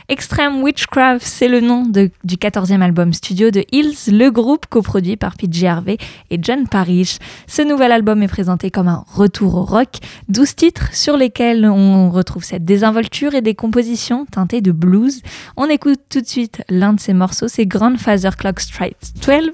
Extreme 0.09 0.61
Witchcraft, 0.61 1.25
c'est 1.25 1.47
le 1.47 1.61
nom 1.61 1.85
du 1.85 2.35
14e 2.35 2.81
album 2.81 3.13
studio 3.13 3.49
de 3.49 3.63
Hills, 3.71 4.11
le 4.11 4.29
groupe 4.29 4.65
coproduit 4.65 5.15
par 5.15 5.37
PJ 5.37 5.63
Harvey 5.63 5.95
et 6.29 6.37
John 6.41 6.67
Parrish. 6.67 7.17
Ce 7.47 7.61
nouvel 7.61 7.93
album 7.93 8.21
est 8.23 8.27
présenté 8.27 8.71
comme 8.71 8.89
un 8.89 9.05
retour 9.07 9.55
au 9.55 9.63
rock, 9.63 9.99
12 10.27 10.55
titres 10.55 10.93
sur 10.93 11.15
lesquels 11.15 11.65
on 11.65 12.09
retrouve 12.09 12.43
cette 12.43 12.65
désinvolture 12.65 13.35
et 13.35 13.41
des 13.41 13.55
compositions 13.55 14.25
teintées 14.25 14.59
de 14.59 14.73
blues. 14.73 15.21
On 15.55 15.69
écoute 15.69 16.01
tout 16.09 16.19
de 16.19 16.27
suite 16.27 16.61
l'un 16.67 16.91
de 16.91 16.99
ces 16.99 17.13
morceaux, 17.13 17.47
c'est 17.47 17.65
Grandfather 17.65 18.35
Clock 18.35 18.59
Strike 18.59 18.97
12, 19.25 19.51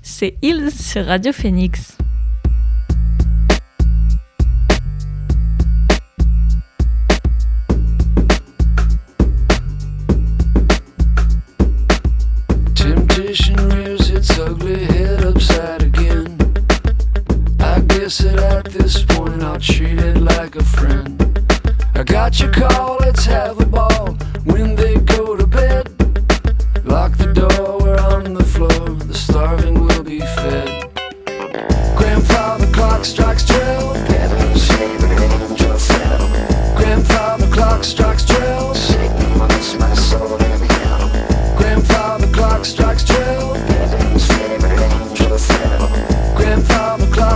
c'est 0.00 0.38
Hills 0.40 0.70
sur 0.70 1.04
Radio 1.04 1.34
Phoenix. 1.34 1.98
Guess 18.06 18.18
that 18.18 18.38
at 18.38 18.64
this 18.66 19.02
point 19.02 19.42
I'll 19.42 19.58
treat 19.58 19.98
it 19.98 20.18
like 20.18 20.54
a 20.54 20.62
friend. 20.62 21.10
I 21.96 22.04
got 22.04 22.38
your 22.38 22.52
call, 22.52 22.98
let's 23.00 23.24
have 23.24 23.60
a 23.60 23.66
ball 23.66 24.16
when 24.44 24.76
they 24.76 24.94
go 24.94 25.34
to 25.34 25.44
bed. 25.44 25.88
Lock 26.84 27.16
the 27.16 27.32
door, 27.34 27.80
we're 27.80 27.98
on 27.98 28.34
the 28.34 28.44
floor, 28.44 28.90
the 29.10 29.14
starving 29.14 29.84
will 29.84 30.04
be 30.04 30.20
fed. 30.20 30.88
Grandfather 31.96 32.72
clock 32.72 33.04
strikes 33.04 33.44
twelve. 33.44 33.96
Grandfather 36.76 37.48
clock 37.48 37.82
strikes 37.82 38.24
twelve. 38.24 38.55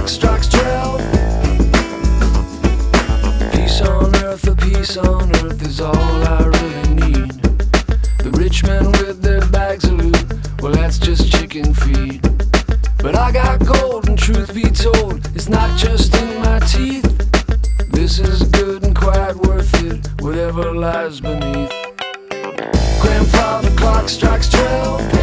Clock 0.00 0.08
strikes 0.08 0.48
twelve. 0.48 1.00
Peace 3.52 3.82
on 3.82 4.14
earth, 4.16 4.46
a 4.46 4.56
peace 4.56 4.96
on 4.96 5.30
earth 5.44 5.62
is 5.62 5.80
all 5.80 5.94
I 5.94 6.44
really 6.44 6.94
need. 6.94 7.30
The 8.24 8.30
rich 8.32 8.64
men 8.64 8.92
with 8.92 9.20
their 9.20 9.44
bags 9.48 9.84
of 9.84 9.98
loot, 9.98 10.62
well, 10.62 10.72
that's 10.72 10.98
just 10.98 11.30
chicken 11.30 11.74
feed. 11.74 12.22
But 12.98 13.14
I 13.16 13.30
got 13.32 13.58
gold, 13.66 14.08
and 14.08 14.18
truth 14.18 14.54
be 14.54 14.70
told, 14.70 15.26
it's 15.34 15.50
not 15.50 15.78
just 15.78 16.14
in 16.14 16.40
my 16.40 16.60
teeth. 16.60 17.04
This 17.90 18.18
is 18.20 18.44
good 18.44 18.84
and 18.84 18.96
quite 18.96 19.36
worth 19.36 19.74
it, 19.84 20.06
whatever 20.22 20.74
lies 20.74 21.20
beneath. 21.20 21.72
Grandfather 23.02 23.70
clock 23.76 24.08
strikes 24.08 24.48
twelve. 24.48 25.19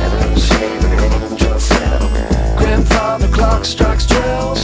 Clock 3.58 3.65
strikes 3.65 4.06
twelve. 4.06 4.60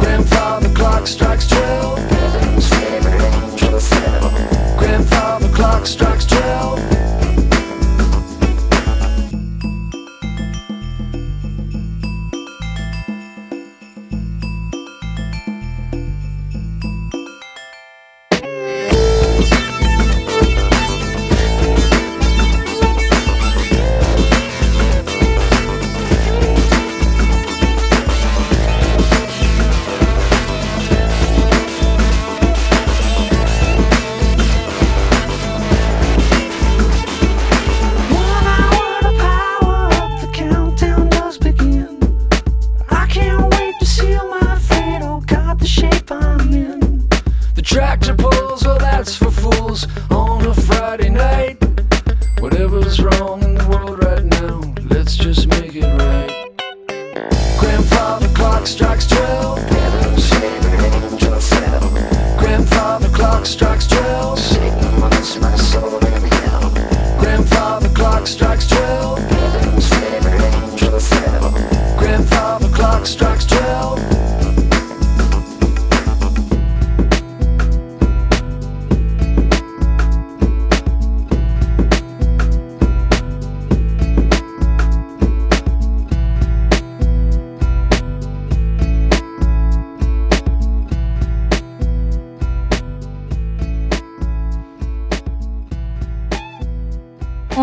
Grandfather 0.00 0.68
clock 0.70 1.06
strikes 1.06 1.46
twelve. 1.46 2.17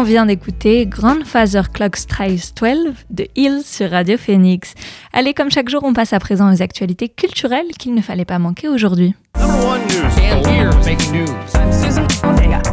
Vient 0.06 0.28
d'écouter 0.28 0.86
Grandfather 0.86 1.72
Clock 1.72 1.96
Strikes 1.98 2.54
12 2.56 2.94
de 3.10 3.28
Hills 3.36 3.64
sur 3.64 3.90
Radio 3.90 4.18
Phoenix. 4.18 4.76
Allez, 5.12 5.34
comme 5.34 5.50
chaque 5.50 5.68
jour, 5.68 5.82
on 5.84 5.94
passe 5.94 6.14
à 6.14 6.20
présent 6.20 6.54
aux 6.54 6.62
actualités 6.62 7.10
culturelles 7.10 7.72
qu'il 7.80 7.96
ne 7.96 8.02
fallait 8.02 8.24
pas 8.24 8.38
manquer 8.38 8.68
aujourd'hui. 8.68 9.16
Number 9.36 9.66
one 9.66 9.82
news. 9.88 10.06
And 10.32 10.46
here's 10.46 10.86
making 10.86 11.12
news. 11.12 11.34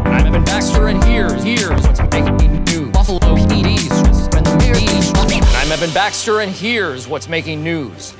I'm 0.04 0.26
Evan 0.26 0.44
Baxter, 0.44 0.88
and 0.88 1.02
here's 1.02 1.42
here's 6.50 7.08
what's 7.08 7.28
making 7.28 7.64
news? 7.64 8.14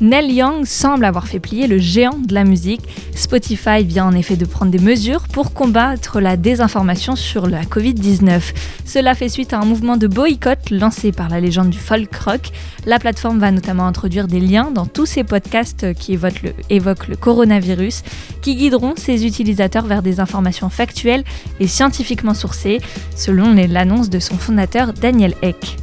Neil 0.00 0.32
Young 0.32 0.64
semble 0.64 1.04
avoir 1.04 1.26
fait 1.26 1.40
plier 1.40 1.66
le 1.66 1.78
géant 1.78 2.18
de 2.18 2.32
la 2.32 2.44
musique. 2.44 2.82
Spotify 3.16 3.82
vient 3.82 4.06
en 4.06 4.14
effet 4.14 4.36
de 4.36 4.44
prendre 4.44 4.70
des 4.70 4.78
mesures 4.78 5.26
pour 5.26 5.52
combattre 5.52 6.20
la 6.20 6.36
désinformation 6.36 7.16
sur 7.16 7.48
la 7.48 7.62
Covid-19. 7.62 8.54
Cela 8.84 9.16
fait 9.16 9.28
suite 9.28 9.52
à 9.52 9.58
un 9.58 9.64
mouvement 9.64 9.96
de 9.96 10.06
boycott 10.06 10.70
lancé 10.70 11.10
par 11.10 11.28
la 11.28 11.40
légende 11.40 11.70
du 11.70 11.78
folk 11.78 12.14
rock. 12.14 12.50
La 12.86 13.00
plateforme 13.00 13.40
va 13.40 13.50
notamment 13.50 13.88
introduire 13.88 14.28
des 14.28 14.38
liens 14.38 14.70
dans 14.70 14.86
tous 14.86 15.06
ses 15.06 15.24
podcasts 15.24 15.92
qui 15.94 16.12
évoquent 16.12 16.42
le, 16.42 16.52
évoquent 16.70 17.08
le 17.08 17.16
coronavirus, 17.16 18.04
qui 18.40 18.54
guideront 18.54 18.94
ses 18.96 19.26
utilisateurs 19.26 19.86
vers 19.86 20.02
des 20.02 20.20
informations 20.20 20.68
factuelles 20.68 21.24
et 21.58 21.66
scientifiquement 21.66 22.34
sourcées, 22.34 22.80
selon 23.16 23.52
l'annonce 23.52 24.10
de 24.10 24.20
son 24.20 24.38
fondateur 24.38 24.92
Daniel 24.92 25.34
Eck 25.42 25.76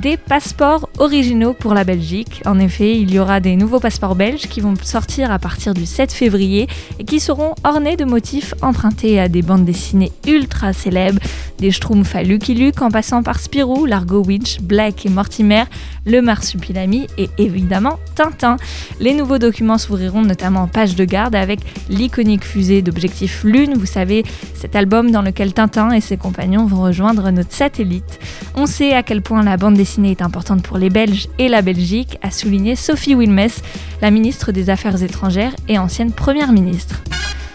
des 0.00 0.16
passeports 0.16 0.88
originaux 0.98 1.52
pour 1.52 1.74
la 1.74 1.84
Belgique. 1.84 2.42
En 2.46 2.58
effet, 2.58 2.98
il 2.98 3.12
y 3.12 3.18
aura 3.18 3.40
des 3.40 3.56
nouveaux 3.56 3.80
passeports 3.80 4.14
belges 4.14 4.48
qui 4.48 4.60
vont 4.60 4.74
sortir 4.82 5.30
à 5.30 5.38
partir 5.38 5.74
du 5.74 5.86
7 5.86 6.12
février 6.12 6.68
et 6.98 7.04
qui 7.04 7.20
seront 7.20 7.54
ornés 7.64 7.96
de 7.96 8.04
motifs 8.04 8.54
empruntés 8.62 9.18
à 9.18 9.28
des 9.28 9.42
bandes 9.42 9.64
dessinées 9.64 10.12
ultra 10.26 10.72
célèbres, 10.72 11.20
des 11.58 11.70
Schtroumpfs 11.70 12.14
à 12.14 12.22
Lucky 12.22 12.54
Luke 12.54 12.82
en 12.82 12.90
passant 12.90 13.22
par 13.22 13.40
Spirou, 13.40 13.86
Largo 13.86 14.22
Winch, 14.22 14.60
Black 14.60 15.06
et 15.06 15.08
Mortimer, 15.08 15.64
le 16.04 16.20
Marsupilami 16.20 17.06
et 17.16 17.30
évidemment 17.38 17.98
Tintin. 18.14 18.56
Les 19.00 19.14
nouveaux 19.14 19.38
documents 19.38 19.78
s'ouvriront 19.78 20.22
notamment 20.22 20.62
en 20.62 20.68
page 20.68 20.94
de 20.94 21.04
garde 21.04 21.34
avec 21.34 21.60
l'iconique 21.88 22.44
fusée 22.44 22.82
d'objectif 22.82 23.44
Lune, 23.44 23.74
vous 23.76 23.86
savez, 23.86 24.24
cet 24.54 24.76
album 24.76 25.10
dans 25.10 25.22
lequel 25.22 25.52
Tintin 25.52 25.90
et 25.92 26.00
ses 26.00 26.16
compagnons 26.16 26.66
vont 26.66 26.82
rejoindre 26.82 27.30
notre 27.30 27.52
satellite. 27.52 28.20
On 28.54 28.66
sait 28.66 28.92
à 28.92 29.02
quel 29.02 29.22
point 29.22 29.42
la 29.42 29.56
bande 29.56 29.74
dessinée 29.74 29.85
est 30.10 30.22
importante 30.22 30.62
pour 30.62 30.78
les 30.78 30.90
Belges 30.90 31.28
et 31.38 31.48
la 31.48 31.62
Belgique, 31.62 32.18
a 32.22 32.30
souligné 32.30 32.76
Sophie 32.76 33.14
Wilmès, 33.14 33.62
la 34.02 34.10
ministre 34.10 34.52
des 34.52 34.70
Affaires 34.70 35.02
étrangères 35.02 35.54
et 35.68 35.78
ancienne 35.78 36.12
première 36.12 36.52
ministre. 36.52 37.02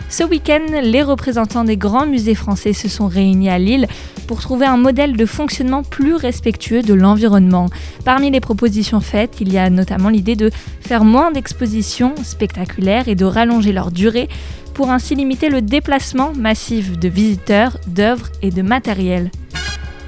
Ce 0.09 0.23
week-end, 0.23 0.65
les 0.83 1.03
représentants 1.03 1.63
des 1.63 1.77
grands 1.77 2.05
musées 2.05 2.35
français 2.35 2.73
se 2.73 2.89
sont 2.89 3.07
réunis 3.07 3.49
à 3.49 3.57
Lille 3.57 3.87
pour 4.27 4.41
trouver 4.41 4.65
un 4.65 4.75
modèle 4.75 5.15
de 5.15 5.25
fonctionnement 5.25 5.83
plus 5.83 6.15
respectueux 6.15 6.81
de 6.81 6.93
l'environnement. 6.93 7.67
Parmi 8.03 8.29
les 8.29 8.41
propositions 8.41 8.99
faites, 8.99 9.39
il 9.39 9.53
y 9.53 9.57
a 9.57 9.69
notamment 9.69 10.09
l'idée 10.09 10.35
de 10.35 10.51
faire 10.81 11.05
moins 11.05 11.31
d'expositions 11.31 12.13
spectaculaires 12.23 13.07
et 13.07 13.15
de 13.15 13.25
rallonger 13.25 13.71
leur 13.71 13.91
durée 13.91 14.27
pour 14.73 14.89
ainsi 14.89 15.15
limiter 15.15 15.49
le 15.49 15.61
déplacement 15.61 16.33
massif 16.33 16.99
de 16.99 17.07
visiteurs, 17.07 17.77
d'œuvres 17.87 18.27
et 18.41 18.51
de 18.51 18.61
matériel. 18.61 19.31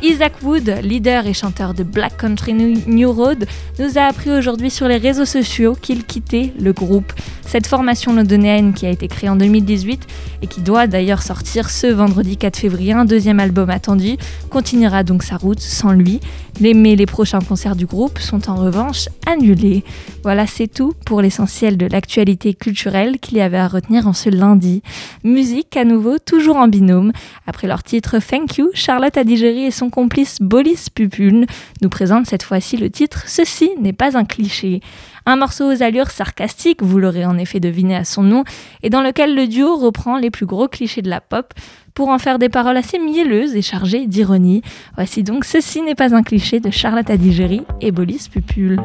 Isaac 0.04 0.34
Wood, 0.44 0.82
leader 0.84 1.28
et 1.28 1.34
chanteur 1.34 1.74
de 1.74 1.84
Black 1.84 2.18
Country 2.18 2.54
New 2.54 3.12
Road, 3.14 3.46
nous 3.80 3.98
a 3.98 4.02
appris 4.02 4.32
aujourd'hui 4.32 4.70
sur 4.70 4.90
les 4.90 4.98
réseaux 4.98 5.24
sociaux 5.24 5.78
qu'il 5.82 6.04
quittait 6.04 6.52
le 6.60 6.74
groupe. 6.74 7.14
Cette 7.46 7.68
formation 7.68 8.14
londonienne 8.14 8.74
qui 8.74 8.86
a 8.86 8.90
été 8.90 9.08
créée 9.08 9.30
en 9.30 9.36
2018 9.36 10.08
et 10.42 10.48
qui 10.48 10.62
doit 10.62 10.88
d'ailleurs 10.88 11.22
sortir 11.22 11.70
ce 11.70 11.88
vendredi 11.88 12.38
4 12.38 12.58
février 12.58 12.94
un 12.94 13.06
deuxième 13.06 13.40
album 13.40 13.70
attendu, 13.70 14.18
continuera 14.50 15.04
donc 15.04 15.24
sa 15.24 15.38
route 15.38 15.60
sans 15.60 15.92
lui. 15.92 16.20
Mais 16.60 16.96
les 16.96 17.06
prochains 17.06 17.42
concerts 17.42 17.76
du 17.76 17.86
groupe 17.86 18.20
sont 18.20 18.50
en 18.50 18.56
revanche 18.56 19.10
annulés. 19.26 19.84
Voilà, 20.24 20.46
c'est 20.48 20.68
tout 20.68 20.94
pour 21.06 21.22
l'essentiel 21.22 21.78
de 21.78 21.86
l'actualité 21.86 22.54
culturelle 22.54 23.20
qu'il 23.20 23.38
y 23.38 23.42
avait 23.42 23.58
à 23.58 23.68
retenir 23.68 24.08
en 24.08 24.14
ce 24.14 24.30
lundi. 24.30 24.82
Musique 25.24 25.76
à 25.76 25.84
nouveau, 25.84 26.20
toujours 26.20 26.58
en 26.58 26.68
binôme. 26.68 27.12
Après 27.48 27.68
leur 27.68 27.84
titre 27.84 28.18
Thank 28.20 28.58
You, 28.58 28.70
Charlotte 28.74 29.18
Adigéry 29.18 29.66
et 29.66 29.72
son 29.72 29.90
complice 29.90 30.38
Bolis 30.42 30.90
Pupune 30.94 31.46
nous 31.82 31.90
présentent 31.90 32.28
cette 32.28 32.44
fois-ci 32.44 32.78
le 32.78 32.90
titre 32.90 33.24
Ceci 33.28 33.72
n'est 33.82 33.94
pas 33.94 34.18
un 34.18 34.26
cliché. 34.26 34.82
Un 35.26 35.38
morceau 35.38 35.72
aux 35.72 35.84
allures 35.84 36.12
sarcastiques, 36.12 36.84
vous 36.84 37.00
l'aurez 37.00 37.26
en 37.26 37.38
effet 37.38 37.60
deviné 37.60 37.96
à 37.96 38.04
son 38.04 38.24
nom, 38.24 38.44
et 38.82 38.90
dans 38.90 39.02
lequel 39.02 39.36
le 39.36 39.48
duo 39.48 39.78
reprend 39.78 40.18
les 40.18 40.32
plus 40.32 40.46
gros 40.46 40.68
clichés 40.68 41.02
de 41.02 41.10
la 41.10 41.22
pop 41.22 41.54
pour 41.94 42.10
en 42.10 42.20
faire 42.20 42.40
des 42.40 42.50
paroles 42.50 42.78
assez 42.78 43.00
mielleuses 43.00 43.56
et 43.56 43.62
chargées 43.62 44.06
d'ironie. 44.06 44.62
Voici 44.96 45.24
donc 45.24 45.46
Ceci 45.46 45.82
n'est 45.82 45.96
pas 45.96 46.16
un 46.16 46.24
cliché 46.24 46.60
de 46.60 46.72
Charlotte 46.72 47.10
Adigéry 47.10 47.62
et 47.82 47.92
Bolis 47.92 48.28
Pupule. 48.30 48.82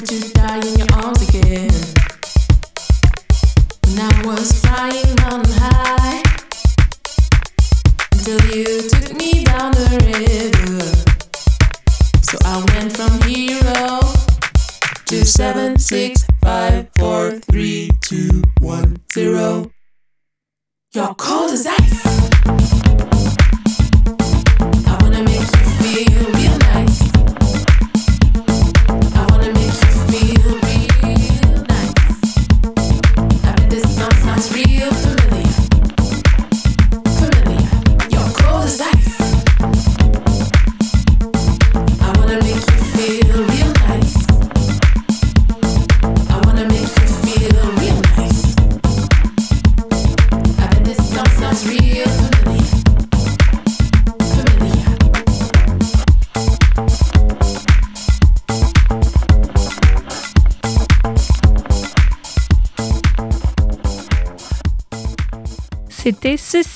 To 0.00 0.18
die 0.32 0.79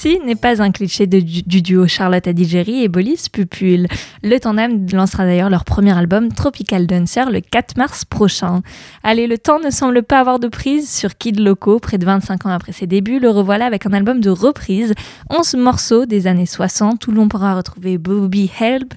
Ceci 0.04 0.20
n'est 0.22 0.34
pas 0.34 0.60
un 0.60 0.70
cliché 0.70 1.06
du, 1.06 1.22
du 1.22 1.62
duo 1.62 1.86
Charlotte 1.86 2.26
Adigéry 2.28 2.82
et 2.82 2.88
Bolis 2.88 3.28
Pupul. 3.32 3.86
Le 4.22 4.38
tandem 4.38 4.86
lancera 4.92 5.24
d'ailleurs 5.24 5.48
leur 5.48 5.64
premier 5.64 5.96
album 5.96 6.30
Tropical 6.30 6.86
Dancer 6.86 7.30
le 7.30 7.40
4 7.40 7.78
mars 7.78 8.04
prochain. 8.04 8.60
Allez, 9.02 9.26
le 9.26 9.38
temps 9.38 9.60
ne 9.60 9.70
semble 9.70 10.02
pas 10.02 10.20
avoir 10.20 10.38
de 10.38 10.48
prise 10.48 10.90
sur 10.90 11.16
Kid 11.16 11.40
Loco. 11.40 11.78
Près 11.78 11.96
de 11.96 12.04
25 12.04 12.44
ans 12.44 12.50
après 12.50 12.72
ses 12.72 12.86
débuts, 12.86 13.18
le 13.18 13.30
revoilà 13.30 13.64
avec 13.64 13.86
un 13.86 13.94
album 13.94 14.20
de 14.20 14.28
reprise. 14.28 14.92
11 15.30 15.54
morceaux 15.54 16.04
des 16.04 16.26
années 16.26 16.44
60 16.44 17.06
où 17.06 17.10
l'on 17.10 17.28
pourra 17.28 17.56
retrouver 17.56 17.96
Bobby 17.96 18.50
Help, 18.60 18.92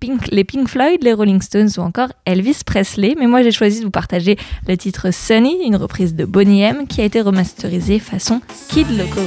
Pink- 0.00 0.26
les 0.32 0.42
Pink 0.42 0.66
Floyd, 0.66 1.04
les 1.04 1.12
Rolling 1.12 1.40
Stones 1.40 1.70
ou 1.78 1.82
encore 1.82 2.08
Elvis 2.24 2.62
Presley. 2.66 3.14
Mais 3.16 3.28
moi 3.28 3.44
j'ai 3.44 3.52
choisi 3.52 3.78
de 3.78 3.84
vous 3.84 3.92
partager 3.92 4.36
le 4.66 4.76
titre 4.76 5.12
Sunny, 5.12 5.64
une 5.64 5.76
reprise 5.76 6.16
de 6.16 6.24
Boney 6.24 6.62
M 6.62 6.88
qui 6.88 7.00
a 7.00 7.04
été 7.04 7.20
remasterisée 7.20 8.00
façon 8.00 8.40
Kid 8.70 8.88
Loco. 8.98 9.20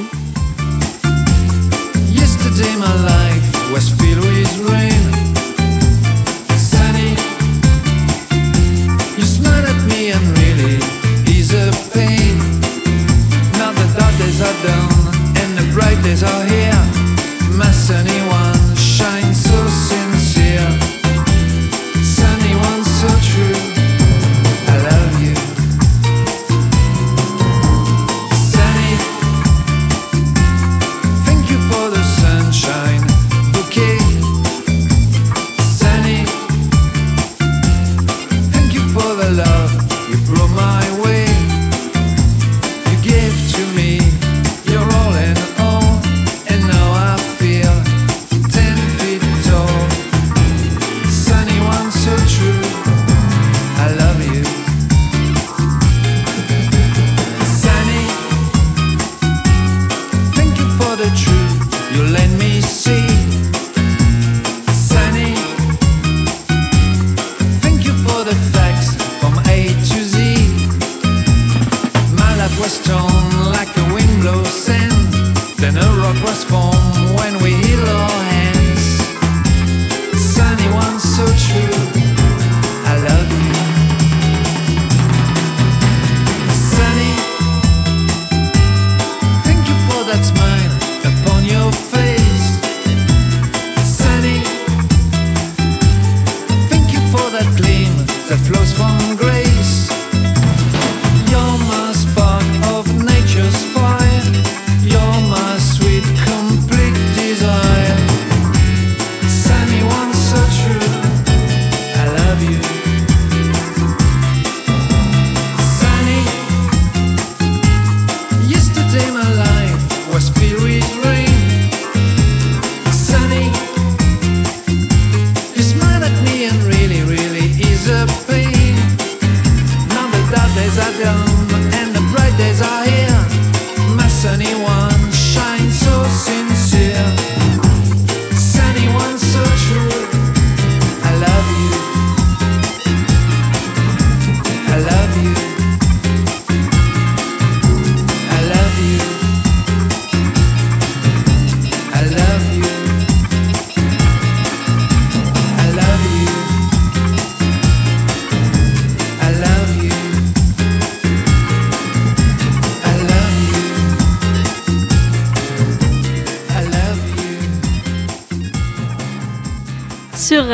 redeemer. 2.58 3.15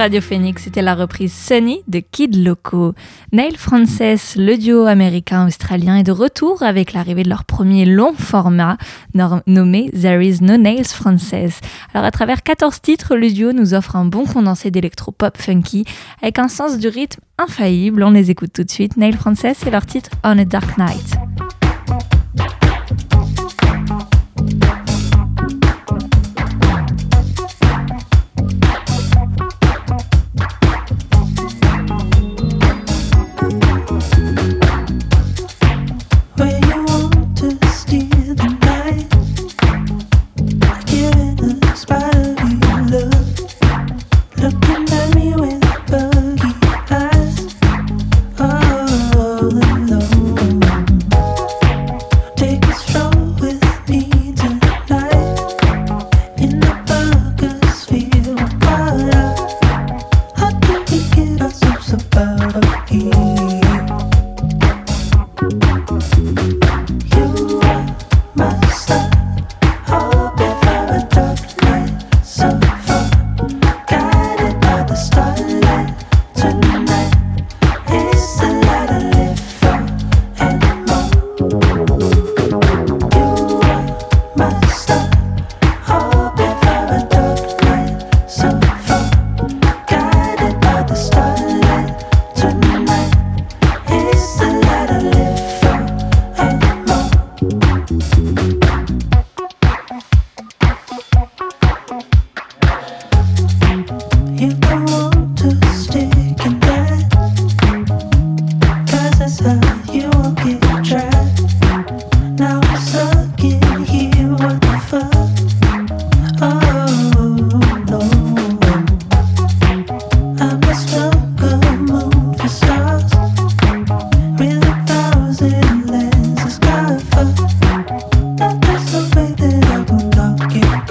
Radio 0.01 0.19
Phoenix, 0.19 0.63
c'était 0.63 0.81
la 0.81 0.95
reprise 0.95 1.31
Sunny 1.31 1.83
de 1.87 1.99
Kid 1.99 2.35
Loco. 2.35 2.95
Neil 3.33 3.55
Frances, 3.55 4.35
le 4.35 4.57
duo 4.57 4.87
américain-australien, 4.87 5.97
est 5.97 6.03
de 6.03 6.11
retour 6.11 6.63
avec 6.63 6.93
l'arrivée 6.93 7.21
de 7.21 7.29
leur 7.29 7.43
premier 7.43 7.85
long 7.85 8.13
format 8.13 8.77
nommé 9.45 9.91
There 9.91 10.25
Is 10.25 10.39
No 10.41 10.57
Nails 10.57 10.85
Frances. 10.85 11.61
Alors 11.93 12.03
à 12.03 12.09
travers 12.09 12.41
14 12.41 12.81
titres, 12.81 13.15
le 13.15 13.29
duo 13.29 13.51
nous 13.53 13.75
offre 13.75 13.95
un 13.95 14.05
bon 14.05 14.25
condensé 14.25 14.71
d'électro-pop 14.71 15.37
funky 15.37 15.85
avec 16.23 16.39
un 16.39 16.47
sens 16.47 16.79
du 16.79 16.87
rythme 16.87 17.21
infaillible. 17.37 18.01
On 18.01 18.09
les 18.09 18.31
écoute 18.31 18.53
tout 18.53 18.63
de 18.63 18.71
suite. 18.71 18.97
Neil 18.97 19.13
Frances 19.13 19.45
et 19.45 19.69
leur 19.69 19.85
titre 19.85 20.09
On 20.23 20.35
a 20.39 20.45
Dark 20.45 20.79
Night. 20.79 21.15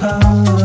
come. 0.01 0.60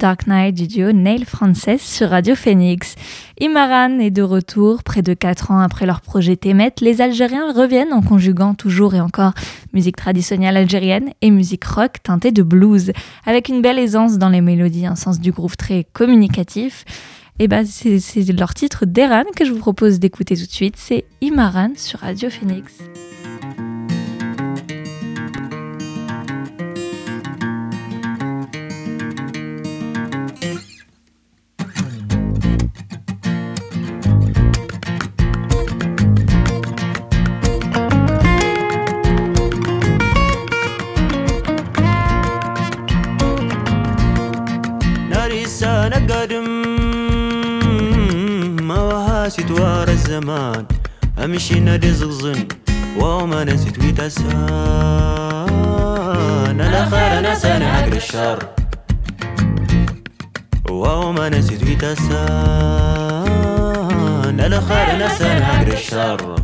Dark 0.00 0.26
Night 0.26 0.54
du 0.54 0.66
duo 0.66 0.92
Nail 0.92 1.26
Frances 1.26 1.76
sur 1.76 2.08
Radio 2.08 2.34
Phoenix. 2.34 2.94
Imaran 3.38 3.98
est 3.98 4.10
de 4.10 4.22
retour, 4.22 4.82
près 4.82 5.02
de 5.02 5.12
4 5.12 5.50
ans 5.50 5.60
après 5.60 5.84
leur 5.84 6.00
projet 6.00 6.36
Temet. 6.36 6.72
Les 6.80 7.02
Algériens 7.02 7.52
reviennent 7.52 7.92
en 7.92 8.00
conjuguant 8.00 8.54
toujours 8.54 8.94
et 8.94 9.00
encore 9.00 9.34
musique 9.74 9.96
traditionnelle 9.96 10.56
algérienne 10.56 11.10
et 11.20 11.30
musique 11.30 11.64
rock 11.64 11.96
teintée 12.02 12.32
de 12.32 12.42
blues, 12.42 12.92
avec 13.26 13.50
une 13.50 13.60
belle 13.60 13.78
aisance 13.78 14.16
dans 14.16 14.30
les 14.30 14.40
mélodies, 14.40 14.86
un 14.86 14.96
sens 14.96 15.20
du 15.20 15.32
groove 15.32 15.58
très 15.58 15.84
communicatif. 15.92 16.86
Et 17.38 17.46
ben 17.46 17.66
c'est 17.66 18.00
c'est 18.00 18.24
leur 18.32 18.54
titre 18.54 18.86
d'Eran 18.86 19.24
que 19.36 19.44
je 19.44 19.52
vous 19.52 19.58
propose 19.58 19.98
d'écouter 19.98 20.34
tout 20.34 20.46
de 20.46 20.50
suite. 20.50 20.76
C'est 20.78 21.04
Imaran 21.20 21.72
sur 21.76 22.00
Radio 22.00 22.30
Phoenix. 22.30 22.72
انسان 45.60 45.92
قادم 46.08 46.46
ما 48.66 48.78
وهاسي 48.80 49.42
يتوارى 49.42 49.92
الزمان. 49.92 50.64
أمشي 51.24 51.60
نادي 51.60 51.92
زغزن. 51.92 52.48
وما 52.98 53.44
نسيت 53.44 53.78
ويتسان 53.78 54.30
أنا 56.60 57.32
نسان 57.32 57.62
عقل 57.62 57.96
الشر. 57.96 58.38
وما 60.70 61.28
نسيت 61.28 61.62
ويتسان 61.64 62.10
أنا 64.40 65.06
نسان 65.06 65.42
عقل 65.42 65.72
الشر. 65.72 66.36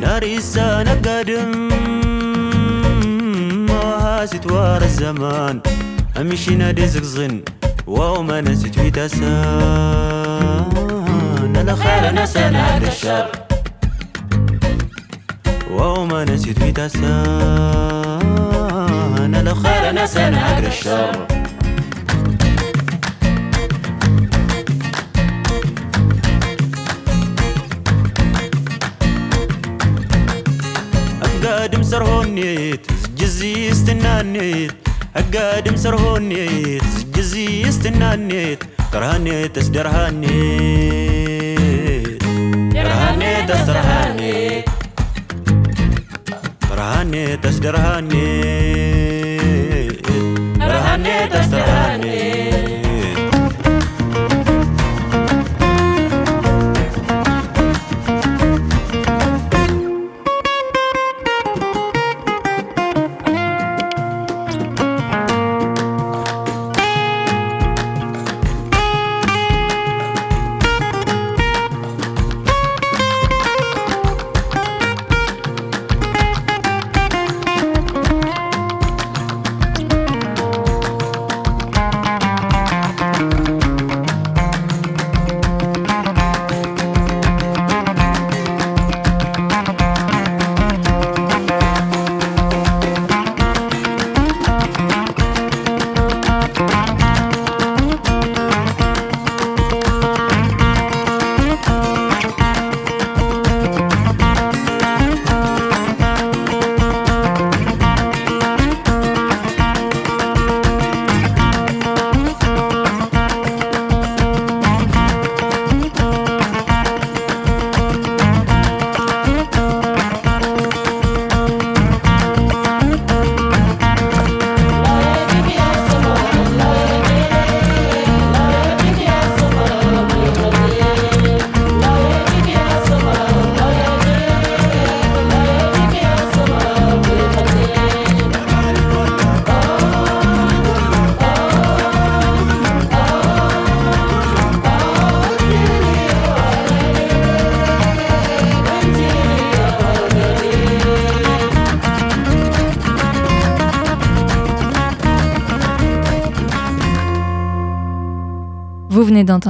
ناري 0.00 0.36
السنة 0.36 1.00
قادم 1.04 1.68
وهاسي 3.70 4.36
يتوارى 4.36 4.84
الزمان. 4.84 5.60
أمشينا 6.20 6.70
ديزك 6.70 7.02
زن 7.02 7.42
واو 7.86 8.22
ما 8.22 8.40
نسيت 8.40 8.74
في 8.78 8.90
تسان 8.90 9.22
أنا 11.56 11.74
خير 11.76 12.22
نسينا 12.22 12.76
هاد 12.76 12.84
الشر 12.84 13.28
واو 15.70 16.04
ما 16.06 16.24
نسيت 16.24 16.58
في 16.58 16.72
تسان 16.72 17.04
أنا 19.34 19.54
خير 19.54 19.92
نسينا 20.04 20.56
هاد 20.58 20.64
الشر 20.64 21.26
أبقى 31.22 31.68
دمسر 31.68 32.04
هونيت 32.04 32.86
جزي 33.18 33.72
استنانيت 33.72 34.72
أقادم 35.15 35.75
سرهونيت 35.75 36.83
زجزي 36.83 37.69
استنانيت 37.69 38.63
كرهانيت 38.93 39.57
اسدرهانيت 39.57 40.27
كرهانيت 42.73 43.51
اسدرهانيت 43.51 44.65
كرهانيت 46.69 47.45
اسدرهانيت 47.45 48.90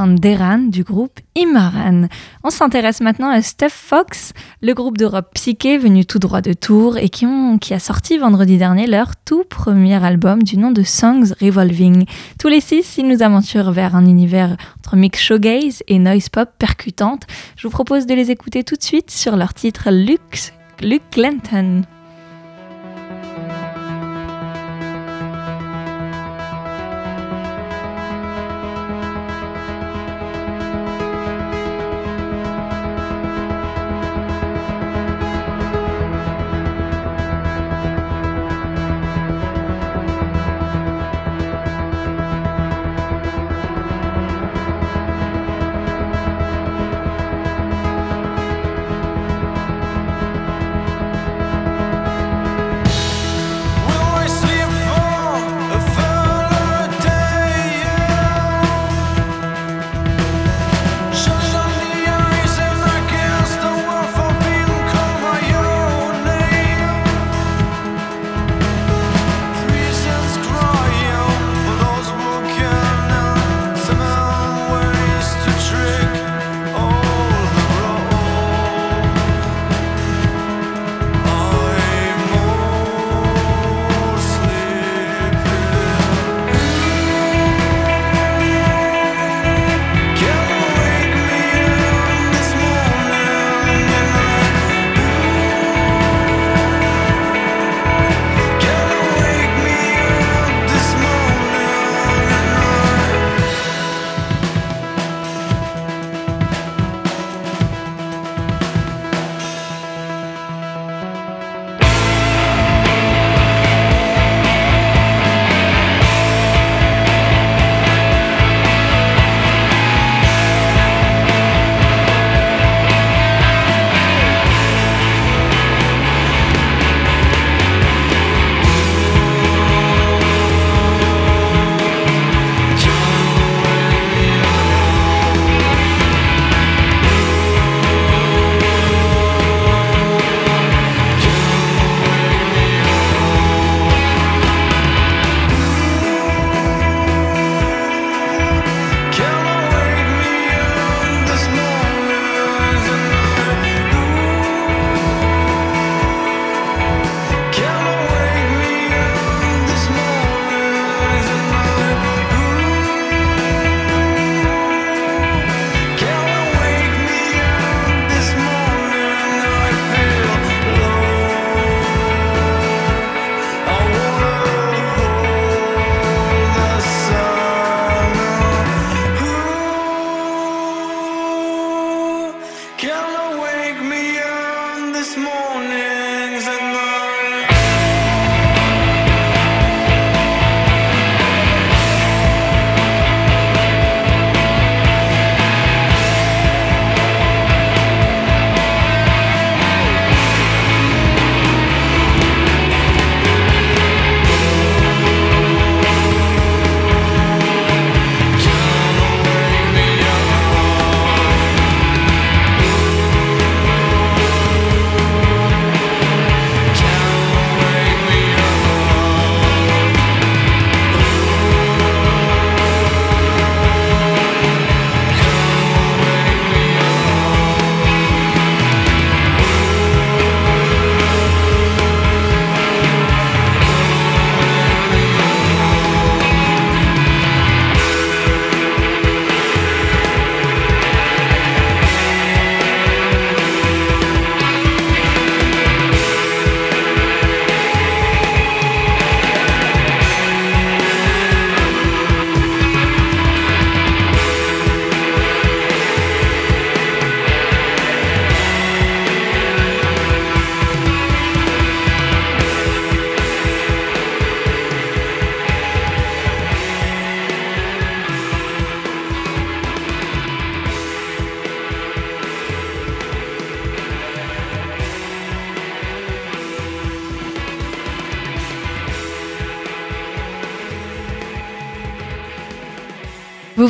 Deran 0.07 0.59
du 0.59 0.85
groupe 0.85 1.21
Imaran. 1.35 2.09
On 2.45 2.51
s'intéresse 2.51 3.01
maintenant 3.01 3.31
à 3.31 3.43
Steph 3.43 3.71
Fox, 3.71 4.33
le 4.61 4.75
groupe 4.75 4.99
de 4.99 5.05
rock 5.05 5.27
psyché 5.35 5.79
venu 5.79 6.05
tout 6.05 6.19
droit 6.19 6.41
de 6.41 6.53
Tours 6.53 6.99
et 6.99 7.09
qui, 7.09 7.27
a 7.73 7.79
sorti 7.79 8.19
vendredi 8.19 8.59
dernier 8.59 8.87
leur 8.87 9.17
tout 9.25 9.45
premier 9.45 10.03
album 10.05 10.43
du 10.43 10.59
nom 10.59 10.71
de 10.71 10.83
Songs 10.83 11.33
Revolving. 11.41 12.05
Tous 12.39 12.49
les 12.49 12.61
six, 12.61 12.99
ils 12.99 13.07
nous 13.07 13.23
aventurent 13.23 13.73
vers 13.73 13.97
un 13.97 14.07
univers 14.07 14.57
entre 14.79 14.97
mix 14.97 15.21
showgaze 15.21 15.83
et 15.89 15.99
noise 15.99 16.29
pop 16.29 16.49
percutante. 16.59 17.23
Je 17.57 17.67
vous 17.67 17.73
propose 17.73 18.07
de 18.07 18.15
les 18.15 18.31
écouter 18.31 18.65
tout 18.65 18.77
de 18.77 18.83
suite 18.83 19.11
sur 19.11 19.37
leur 19.37 19.55
titre 19.55 19.91
Luke, 19.91 20.53
Luke 20.83 21.11
Clinton. 21.11 21.83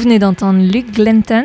Venez 0.02 0.18
d'entendre 0.18 0.58
Luke 0.60 0.92
Glenton 0.92 1.44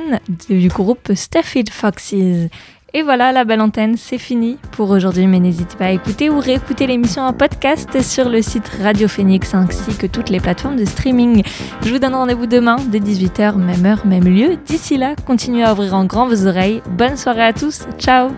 du 0.49 0.68
groupe 0.68 1.12
Stafford 1.14 1.70
Foxes. 1.70 2.49
Et 2.93 3.03
voilà, 3.03 3.32
la 3.32 3.45
belle 3.45 3.62
antenne, 3.62 3.95
c'est 3.97 4.18
fini 4.18 4.58
pour 4.72 4.89
aujourd'hui, 4.89 5.28
mais 5.28 5.39
n'hésitez 5.39 5.78
pas 5.78 5.86
à 5.86 5.91
écouter 5.91 6.32
ou 6.32 6.39
réécouter 6.39 6.88
l'émission 6.88 7.22
en 7.22 7.34
podcast 7.34 8.01
sur 8.01 8.30
le 8.30 8.41
site 8.41 8.68
Radio 8.82 9.08
Phoenix 9.08 9.53
ainsi 9.53 9.95
que 9.95 10.08
toutes 10.08 10.30
les 10.30 10.39
plateformes 10.39 10.78
de 10.78 10.86
streaming. 10.86 11.43
Je 11.84 11.91
vous 11.91 11.99
donne 11.99 12.16
rendez-vous 12.16 12.47
demain 12.47 12.78
dès 12.88 12.99
18h, 12.99 13.58
même 13.58 13.86
heure, 13.86 14.05
même 14.08 14.26
lieu. 14.26 14.58
D'ici 14.66 14.97
là, 14.97 15.14
continuez 15.28 15.64
à 15.64 15.74
ouvrir 15.74 15.93
en 15.93 16.05
grand 16.05 16.28
vos 16.28 16.47
oreilles. 16.47 16.82
Bonne 16.89 17.18
soirée 17.18 17.43
à 17.43 17.53
tous, 17.53 17.84
ciao 17.99 18.30